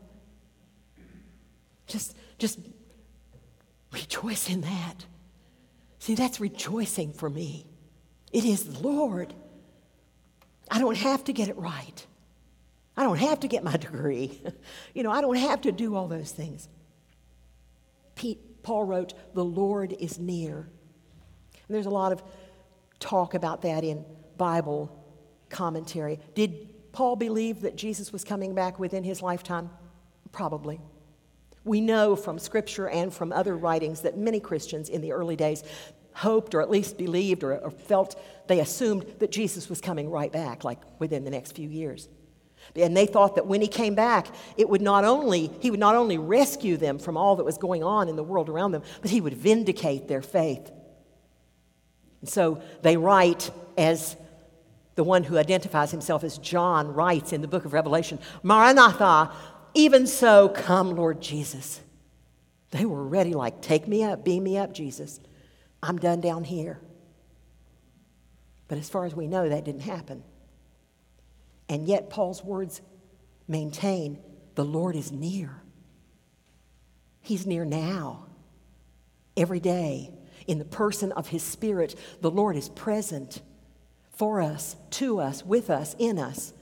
Just, 1.86 2.16
just 2.38 2.58
rejoice 3.92 4.50
in 4.50 4.60
that. 4.60 5.06
See, 5.98 6.14
that's 6.14 6.38
rejoicing 6.38 7.12
for 7.12 7.30
me. 7.30 7.66
It 8.32 8.44
is 8.44 8.64
the 8.64 8.78
Lord. 8.80 9.34
I 10.70 10.78
don't 10.78 10.96
have 10.96 11.24
to 11.24 11.32
get 11.32 11.48
it 11.48 11.56
right. 11.56 12.06
I 12.96 13.02
don't 13.02 13.18
have 13.18 13.40
to 13.40 13.48
get 13.48 13.64
my 13.64 13.76
degree. 13.76 14.40
you 14.94 15.02
know, 15.02 15.10
I 15.10 15.20
don't 15.20 15.36
have 15.36 15.62
to 15.62 15.72
do 15.72 15.96
all 15.96 16.08
those 16.08 16.30
things. 16.30 16.68
Pete, 18.14 18.62
Paul 18.62 18.84
wrote, 18.84 19.14
The 19.34 19.44
Lord 19.44 19.94
is 19.98 20.18
near. 20.18 20.68
And 21.68 21.74
there's 21.74 21.86
a 21.86 21.90
lot 21.90 22.12
of 22.12 22.22
talk 23.00 23.34
about 23.34 23.62
that 23.62 23.84
in 23.84 24.04
Bible 24.36 24.90
commentary. 25.48 26.18
Did 26.34 26.92
Paul 26.92 27.16
believe 27.16 27.62
that 27.62 27.76
Jesus 27.76 28.12
was 28.12 28.24
coming 28.24 28.54
back 28.54 28.78
within 28.78 29.04
his 29.04 29.22
lifetime? 29.22 29.70
Probably. 30.32 30.80
We 31.64 31.80
know 31.80 32.14
from 32.14 32.38
scripture 32.38 32.88
and 32.88 33.12
from 33.12 33.32
other 33.32 33.56
writings 33.56 34.02
that 34.02 34.16
many 34.16 34.38
Christians 34.38 34.88
in 34.88 35.00
the 35.00 35.12
early 35.12 35.36
days 35.36 35.64
hoped 36.14 36.54
or 36.54 36.62
at 36.62 36.70
least 36.70 36.96
believed 36.96 37.42
or, 37.42 37.58
or, 37.58 37.70
felt 37.70 38.18
they 38.46 38.60
assumed 38.60 39.04
that 39.18 39.30
Jesus 39.30 39.68
was 39.68 39.82
coming 39.82 40.08
right 40.08 40.32
back, 40.32 40.64
like 40.64 40.78
within 40.98 41.24
the 41.24 41.30
next 41.30 41.52
few 41.52 41.68
years. 41.68 42.08
And 42.74 42.96
they 42.96 43.04
thought 43.04 43.34
that 43.34 43.46
when 43.46 43.60
he 43.60 43.68
came 43.68 43.94
back, 43.94 44.28
it 44.56 44.68
would 44.68 44.80
not 44.80 45.04
only, 45.04 45.50
he 45.60 45.70
would 45.70 45.80
not 45.80 45.94
only 45.94 46.16
rescue 46.16 46.78
them 46.78 46.98
from 46.98 47.16
all 47.18 47.36
that 47.36 47.44
was 47.44 47.58
going 47.58 47.84
on 47.84 48.08
in 48.08 48.16
the 48.16 48.24
world 48.24 48.48
around 48.48 48.72
them, 48.72 48.82
but 49.02 49.10
he 49.10 49.20
would 49.20 49.34
vindicate 49.34 50.08
their 50.08 50.22
faith. 50.22 50.70
And 52.26 52.32
so 52.32 52.60
they 52.82 52.96
write 52.96 53.52
as 53.78 54.16
the 54.96 55.04
one 55.04 55.22
who 55.22 55.38
identifies 55.38 55.92
himself 55.92 56.24
as 56.24 56.38
John 56.38 56.92
writes 56.92 57.32
in 57.32 57.40
the 57.40 57.46
book 57.46 57.64
of 57.64 57.72
Revelation 57.72 58.18
Maranatha, 58.42 59.30
even 59.74 60.08
so, 60.08 60.48
come, 60.48 60.96
Lord 60.96 61.20
Jesus. 61.20 61.80
They 62.72 62.84
were 62.84 63.04
ready, 63.04 63.32
like, 63.32 63.62
take 63.62 63.86
me 63.86 64.02
up, 64.02 64.24
beam 64.24 64.42
me 64.42 64.58
up, 64.58 64.74
Jesus. 64.74 65.20
I'm 65.84 65.98
done 65.98 66.20
down 66.20 66.42
here. 66.42 66.80
But 68.66 68.78
as 68.78 68.90
far 68.90 69.04
as 69.04 69.14
we 69.14 69.28
know, 69.28 69.48
that 69.48 69.64
didn't 69.64 69.82
happen. 69.82 70.24
And 71.68 71.86
yet, 71.86 72.10
Paul's 72.10 72.42
words 72.42 72.80
maintain 73.46 74.18
the 74.56 74.64
Lord 74.64 74.96
is 74.96 75.12
near. 75.12 75.62
He's 77.20 77.46
near 77.46 77.64
now, 77.64 78.26
every 79.36 79.60
day. 79.60 80.10
In 80.46 80.58
the 80.58 80.64
person 80.64 81.12
of 81.12 81.28
His 81.28 81.42
Spirit, 81.42 81.94
the 82.20 82.30
Lord 82.30 82.56
is 82.56 82.68
present 82.68 83.42
for 84.10 84.40
us, 84.40 84.76
to 84.90 85.20
us, 85.20 85.44
with 85.44 85.70
us, 85.70 85.94
in 85.98 86.18
us. 86.18 86.52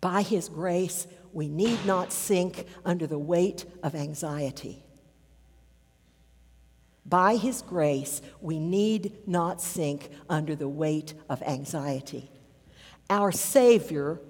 By 0.00 0.22
His 0.22 0.48
grace, 0.48 1.06
we 1.32 1.48
need 1.48 1.84
not 1.86 2.12
sink 2.12 2.66
under 2.84 3.06
the 3.06 3.18
weight 3.18 3.64
of 3.82 3.94
anxiety. 3.94 4.82
By 7.06 7.36
His 7.36 7.62
grace, 7.62 8.22
we 8.40 8.58
need 8.58 9.26
not 9.26 9.60
sink 9.60 10.10
under 10.28 10.54
the 10.54 10.68
weight 10.68 11.14
of 11.28 11.42
anxiety. 11.42 12.30
Our 13.08 13.32
Savior 13.32 14.20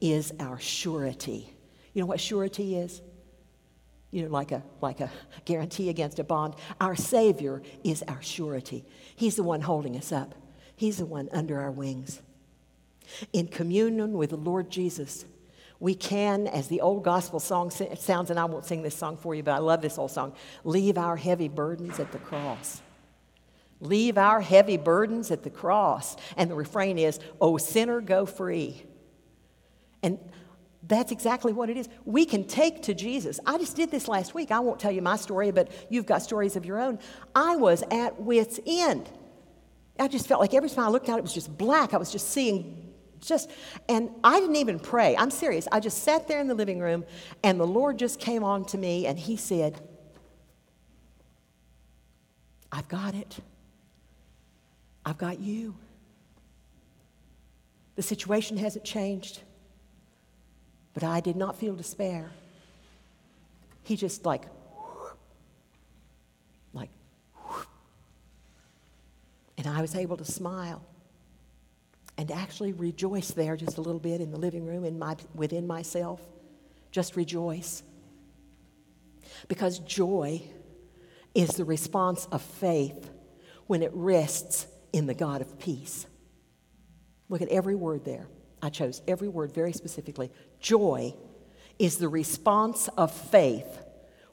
is 0.00 0.32
our 0.40 0.58
surety. 0.58 1.52
You 1.92 2.02
know 2.02 2.06
what 2.06 2.20
surety 2.20 2.76
is? 2.76 3.02
You 4.10 4.24
know, 4.24 4.28
like 4.28 4.50
a, 4.52 4.62
like 4.80 5.00
a 5.00 5.10
guarantee 5.44 5.88
against 5.88 6.18
a 6.18 6.24
bond. 6.24 6.54
Our 6.80 6.96
Savior 6.96 7.62
is 7.84 8.02
our 8.08 8.20
surety. 8.20 8.84
He's 9.14 9.36
the 9.36 9.44
one 9.44 9.60
holding 9.60 9.96
us 9.96 10.12
up, 10.12 10.34
He's 10.76 10.98
the 10.98 11.06
one 11.06 11.28
under 11.32 11.60
our 11.60 11.70
wings. 11.70 12.20
In 13.32 13.48
communion 13.48 14.12
with 14.12 14.30
the 14.30 14.36
Lord 14.36 14.70
Jesus, 14.70 15.24
we 15.80 15.94
can, 15.94 16.46
as 16.46 16.68
the 16.68 16.82
old 16.82 17.02
gospel 17.02 17.40
song 17.40 17.70
sounds, 17.70 18.30
and 18.30 18.38
I 18.38 18.44
won't 18.44 18.66
sing 18.66 18.82
this 18.82 18.94
song 18.94 19.16
for 19.16 19.34
you, 19.34 19.42
but 19.42 19.52
I 19.52 19.58
love 19.58 19.80
this 19.80 19.98
old 19.98 20.10
song 20.10 20.34
leave 20.62 20.98
our 20.98 21.16
heavy 21.16 21.48
burdens 21.48 21.98
at 21.98 22.12
the 22.12 22.18
cross. 22.18 22.82
Leave 23.80 24.18
our 24.18 24.42
heavy 24.42 24.76
burdens 24.76 25.30
at 25.30 25.42
the 25.42 25.50
cross. 25.50 26.16
And 26.36 26.50
the 26.50 26.54
refrain 26.54 26.98
is, 26.98 27.18
Oh, 27.40 27.56
sinner, 27.56 28.00
go 28.02 28.26
free. 28.26 28.82
And 30.02 30.18
that's 30.82 31.12
exactly 31.12 31.52
what 31.52 31.68
it 31.68 31.76
is. 31.76 31.88
We 32.04 32.24
can 32.24 32.44
take 32.44 32.82
to 32.84 32.94
Jesus. 32.94 33.38
I 33.46 33.58
just 33.58 33.76
did 33.76 33.90
this 33.90 34.08
last 34.08 34.34
week. 34.34 34.50
I 34.50 34.60
won't 34.60 34.80
tell 34.80 34.90
you 34.90 35.02
my 35.02 35.16
story, 35.16 35.50
but 35.50 35.70
you've 35.90 36.06
got 36.06 36.22
stories 36.22 36.56
of 36.56 36.64
your 36.64 36.80
own. 36.80 36.98
I 37.34 37.56
was 37.56 37.84
at 37.90 38.20
wit's 38.20 38.58
end. 38.66 39.10
I 39.98 40.08
just 40.08 40.26
felt 40.26 40.40
like 40.40 40.54
every 40.54 40.70
time 40.70 40.86
I 40.86 40.88
looked 40.88 41.10
out, 41.10 41.18
it 41.18 41.22
was 41.22 41.34
just 41.34 41.56
black. 41.56 41.92
I 41.92 41.98
was 41.98 42.10
just 42.10 42.30
seeing 42.30 42.90
just, 43.20 43.50
and 43.88 44.10
I 44.24 44.40
didn't 44.40 44.56
even 44.56 44.78
pray. 44.78 45.14
I'm 45.16 45.30
serious. 45.30 45.68
I 45.70 45.80
just 45.80 46.02
sat 46.02 46.26
there 46.26 46.40
in 46.40 46.48
the 46.48 46.54
living 46.54 46.80
room, 46.80 47.04
and 47.42 47.60
the 47.60 47.66
Lord 47.66 47.98
just 47.98 48.18
came 48.18 48.42
on 48.42 48.64
to 48.66 48.78
me, 48.78 49.06
and 49.06 49.18
He 49.18 49.36
said, 49.36 49.78
I've 52.72 52.88
got 52.88 53.14
it. 53.14 53.38
I've 55.04 55.18
got 55.18 55.40
you. 55.40 55.74
The 57.96 58.02
situation 58.02 58.56
hasn't 58.56 58.84
changed, 58.84 59.40
but 60.94 61.04
I 61.04 61.20
did 61.20 61.36
not 61.36 61.56
feel 61.56 61.74
despair. 61.74 62.30
He 63.82 63.96
just 63.96 64.24
like, 64.24 64.44
like, 66.72 66.90
and 69.56 69.66
I 69.66 69.80
was 69.80 69.94
able 69.94 70.16
to 70.16 70.24
smile 70.24 70.82
and 72.18 72.30
actually 72.30 72.72
rejoice 72.72 73.30
there 73.30 73.56
just 73.56 73.78
a 73.78 73.80
little 73.80 74.00
bit 74.00 74.20
in 74.20 74.30
the 74.30 74.38
living 74.38 74.66
room 74.66 74.84
in 74.84 74.98
my, 74.98 75.16
within 75.34 75.66
myself. 75.66 76.20
Just 76.90 77.16
rejoice. 77.16 77.82
Because 79.48 79.78
joy 79.78 80.42
is 81.34 81.50
the 81.50 81.64
response 81.64 82.26
of 82.30 82.42
faith 82.42 83.08
when 83.66 83.82
it 83.82 83.90
rests 83.94 84.66
in 84.92 85.06
the 85.06 85.14
God 85.14 85.40
of 85.40 85.58
peace. 85.58 86.06
Look 87.28 87.40
at 87.40 87.48
every 87.48 87.74
word 87.74 88.04
there. 88.04 88.26
I 88.62 88.70
chose 88.70 89.02
every 89.08 89.28
word 89.28 89.52
very 89.52 89.72
specifically. 89.72 90.30
Joy 90.60 91.14
is 91.78 91.96
the 91.96 92.08
response 92.08 92.88
of 92.88 93.12
faith 93.12 93.78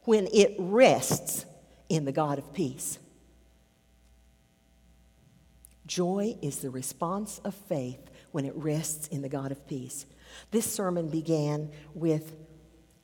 when 0.03 0.27
it 0.33 0.55
rests 0.57 1.45
in 1.89 2.05
the 2.05 2.11
God 2.11 2.37
of 2.37 2.53
peace. 2.53 2.99
Joy 5.85 6.35
is 6.41 6.57
the 6.57 6.69
response 6.69 7.39
of 7.45 7.55
faith 7.55 8.11
when 8.31 8.45
it 8.45 8.53
rests 8.55 9.07
in 9.07 9.21
the 9.21 9.29
God 9.29 9.51
of 9.51 9.65
peace. 9.67 10.05
This 10.51 10.71
sermon 10.71 11.07
began 11.07 11.71
with 11.93 12.35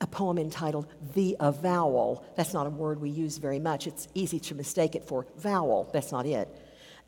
a 0.00 0.06
poem 0.06 0.38
entitled 0.38 0.86
The 1.14 1.36
Avowal. 1.40 2.26
That's 2.36 2.52
not 2.52 2.66
a 2.66 2.70
word 2.70 3.00
we 3.00 3.08
use 3.08 3.38
very 3.38 3.58
much. 3.58 3.86
It's 3.86 4.08
easy 4.12 4.38
to 4.40 4.54
mistake 4.54 4.94
it 4.94 5.04
for 5.04 5.26
vowel. 5.38 5.88
That's 5.92 6.12
not 6.12 6.26
it. 6.26 6.48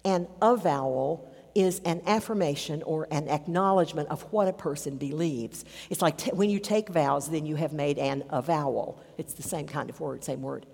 An 0.04 0.26
avowal 0.40 1.30
is 1.56 1.80
an 1.86 2.02
affirmation 2.06 2.82
or 2.82 3.08
an 3.10 3.28
acknowledgement 3.28 4.10
of 4.10 4.22
what 4.30 4.46
a 4.46 4.52
person 4.52 4.98
believes. 4.98 5.64
It's 5.88 6.02
like 6.02 6.18
t- 6.18 6.30
when 6.32 6.50
you 6.50 6.58
take 6.58 6.90
vows, 6.90 7.30
then 7.30 7.46
you 7.46 7.56
have 7.56 7.72
made 7.72 7.98
an 7.98 8.24
avowal. 8.28 9.02
It's 9.16 9.32
the 9.32 9.42
same 9.42 9.66
kind 9.66 9.88
of 9.88 9.98
word, 9.98 10.22
same 10.22 10.42
word. 10.42 10.66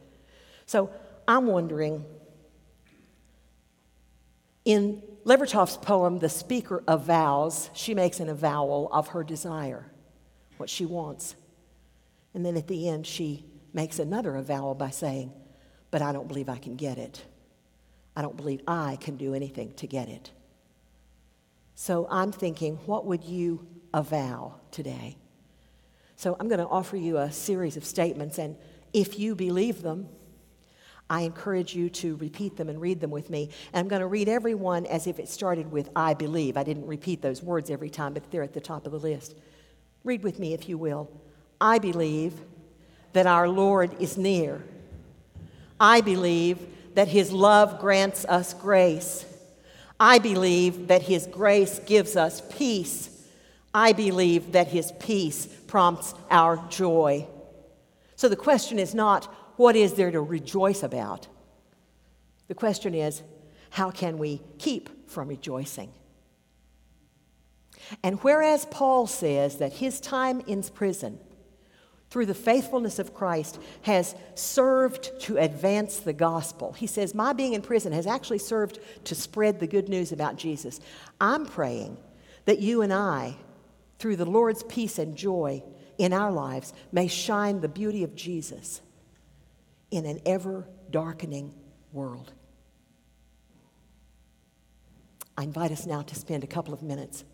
So 0.66 0.90
I'm 1.28 1.46
wondering 1.46 2.04
in 4.64 5.02
Levertov's 5.24 5.76
poem, 5.76 6.18
The 6.18 6.28
Speaker 6.28 6.82
Avows, 6.88 7.70
she 7.74 7.94
makes 7.94 8.18
an 8.18 8.28
avowal 8.28 8.88
of 8.92 9.08
her 9.08 9.22
desire, 9.22 9.86
what 10.56 10.68
she 10.68 10.84
wants. 10.84 11.36
And 12.34 12.44
then 12.44 12.56
at 12.56 12.66
the 12.66 12.88
end, 12.88 13.06
she 13.06 13.44
makes 13.72 14.00
another 14.00 14.34
avowal 14.34 14.74
by 14.74 14.90
saying, 14.90 15.32
But 15.92 16.02
I 16.02 16.12
don't 16.12 16.26
believe 16.26 16.48
I 16.48 16.58
can 16.58 16.74
get 16.74 16.98
it. 16.98 17.24
I 18.16 18.22
don't 18.22 18.36
believe 18.36 18.62
I 18.66 18.96
can 19.00 19.16
do 19.16 19.32
anything 19.32 19.74
to 19.74 19.86
get 19.86 20.08
it. 20.08 20.32
So 21.82 22.06
I'm 22.08 22.30
thinking, 22.30 22.76
what 22.86 23.06
would 23.06 23.24
you 23.24 23.66
avow 23.92 24.54
today? 24.70 25.16
So 26.14 26.36
I'm 26.38 26.46
going 26.46 26.60
to 26.60 26.68
offer 26.68 26.96
you 26.96 27.18
a 27.18 27.32
series 27.32 27.76
of 27.76 27.84
statements, 27.84 28.38
and 28.38 28.54
if 28.92 29.18
you 29.18 29.34
believe 29.34 29.82
them, 29.82 30.08
I 31.10 31.22
encourage 31.22 31.74
you 31.74 31.90
to 31.90 32.14
repeat 32.18 32.56
them 32.56 32.68
and 32.68 32.80
read 32.80 33.00
them 33.00 33.10
with 33.10 33.30
me. 33.30 33.50
And 33.72 33.80
I'm 33.80 33.88
going 33.88 33.98
to 33.98 34.06
read 34.06 34.28
every 34.28 34.54
one 34.54 34.86
as 34.86 35.08
if 35.08 35.18
it 35.18 35.28
started 35.28 35.72
with 35.72 35.90
I 35.96 36.14
believe. 36.14 36.56
I 36.56 36.62
didn't 36.62 36.86
repeat 36.86 37.20
those 37.20 37.42
words 37.42 37.68
every 37.68 37.90
time, 37.90 38.14
but 38.14 38.30
they're 38.30 38.44
at 38.44 38.54
the 38.54 38.60
top 38.60 38.86
of 38.86 38.92
the 38.92 39.00
list. 39.00 39.34
Read 40.04 40.22
with 40.22 40.38
me, 40.38 40.54
if 40.54 40.68
you 40.68 40.78
will. 40.78 41.10
I 41.60 41.80
believe 41.80 42.42
that 43.12 43.26
our 43.26 43.48
Lord 43.48 44.00
is 44.00 44.16
near. 44.16 44.62
I 45.80 46.00
believe 46.00 46.64
that 46.94 47.08
His 47.08 47.32
love 47.32 47.80
grants 47.80 48.24
us 48.26 48.54
grace. 48.54 49.26
I 50.02 50.18
believe 50.18 50.88
that 50.88 51.02
His 51.02 51.26
grace 51.26 51.78
gives 51.86 52.16
us 52.16 52.42
peace. 52.58 53.08
I 53.74 53.92
believe 53.92 54.52
that 54.52 54.68
his 54.68 54.92
peace 55.00 55.46
prompts 55.66 56.14
our 56.30 56.56
joy. 56.68 57.26
So 58.16 58.28
the 58.28 58.36
question 58.36 58.78
is 58.78 58.94
not, 58.94 59.24
what 59.56 59.76
is 59.76 59.94
there 59.94 60.10
to 60.10 60.20
rejoice 60.20 60.82
about? 60.82 61.26
The 62.48 62.54
question 62.54 62.94
is, 62.94 63.22
how 63.70 63.90
can 63.90 64.18
we 64.18 64.42
keep 64.58 65.08
from 65.08 65.28
rejoicing? 65.28 65.92
And 68.02 68.22
whereas 68.22 68.66
Paul 68.66 69.06
says 69.06 69.56
that 69.56 69.74
his 69.74 70.00
time 70.00 70.42
in 70.46 70.62
prison, 70.62 71.18
through 72.12 72.26
the 72.26 72.34
faithfulness 72.34 72.98
of 72.98 73.14
Christ, 73.14 73.58
has 73.80 74.14
served 74.34 75.18
to 75.22 75.38
advance 75.38 75.96
the 75.96 76.12
gospel, 76.12 76.74
he 76.74 76.86
says, 76.86 77.14
My 77.14 77.32
being 77.32 77.54
in 77.54 77.62
prison 77.62 77.90
has 77.94 78.06
actually 78.06 78.40
served 78.40 78.80
to 79.04 79.14
spread 79.14 79.58
the 79.58 79.66
good 79.66 79.88
news 79.88 80.12
about 80.12 80.36
Jesus. 80.36 80.78
I'm 81.22 81.46
praying 81.46 81.96
that 82.44 82.58
you 82.58 82.82
and 82.82 82.92
I, 82.92 83.36
through 83.98 84.16
the 84.16 84.26
Lord's 84.26 84.62
peace 84.64 84.98
and 84.98 85.16
joy 85.16 85.62
in 85.96 86.12
our 86.12 86.30
lives, 86.30 86.74
may 86.92 87.08
shine 87.08 87.62
the 87.62 87.68
beauty 87.68 88.04
of 88.04 88.14
Jesus 88.14 88.82
in 89.90 90.04
an 90.04 90.20
ever 90.26 90.68
darkening 90.90 91.54
world. 91.94 92.30
I 95.38 95.44
invite 95.44 95.72
us 95.72 95.86
now 95.86 96.02
to 96.02 96.14
spend 96.14 96.44
a 96.44 96.46
couple 96.46 96.74
of 96.74 96.82
minutes 96.82 97.24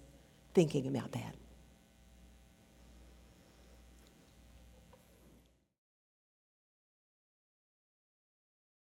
thinking 0.55 0.87
about 0.87 1.11
that. 1.11 1.35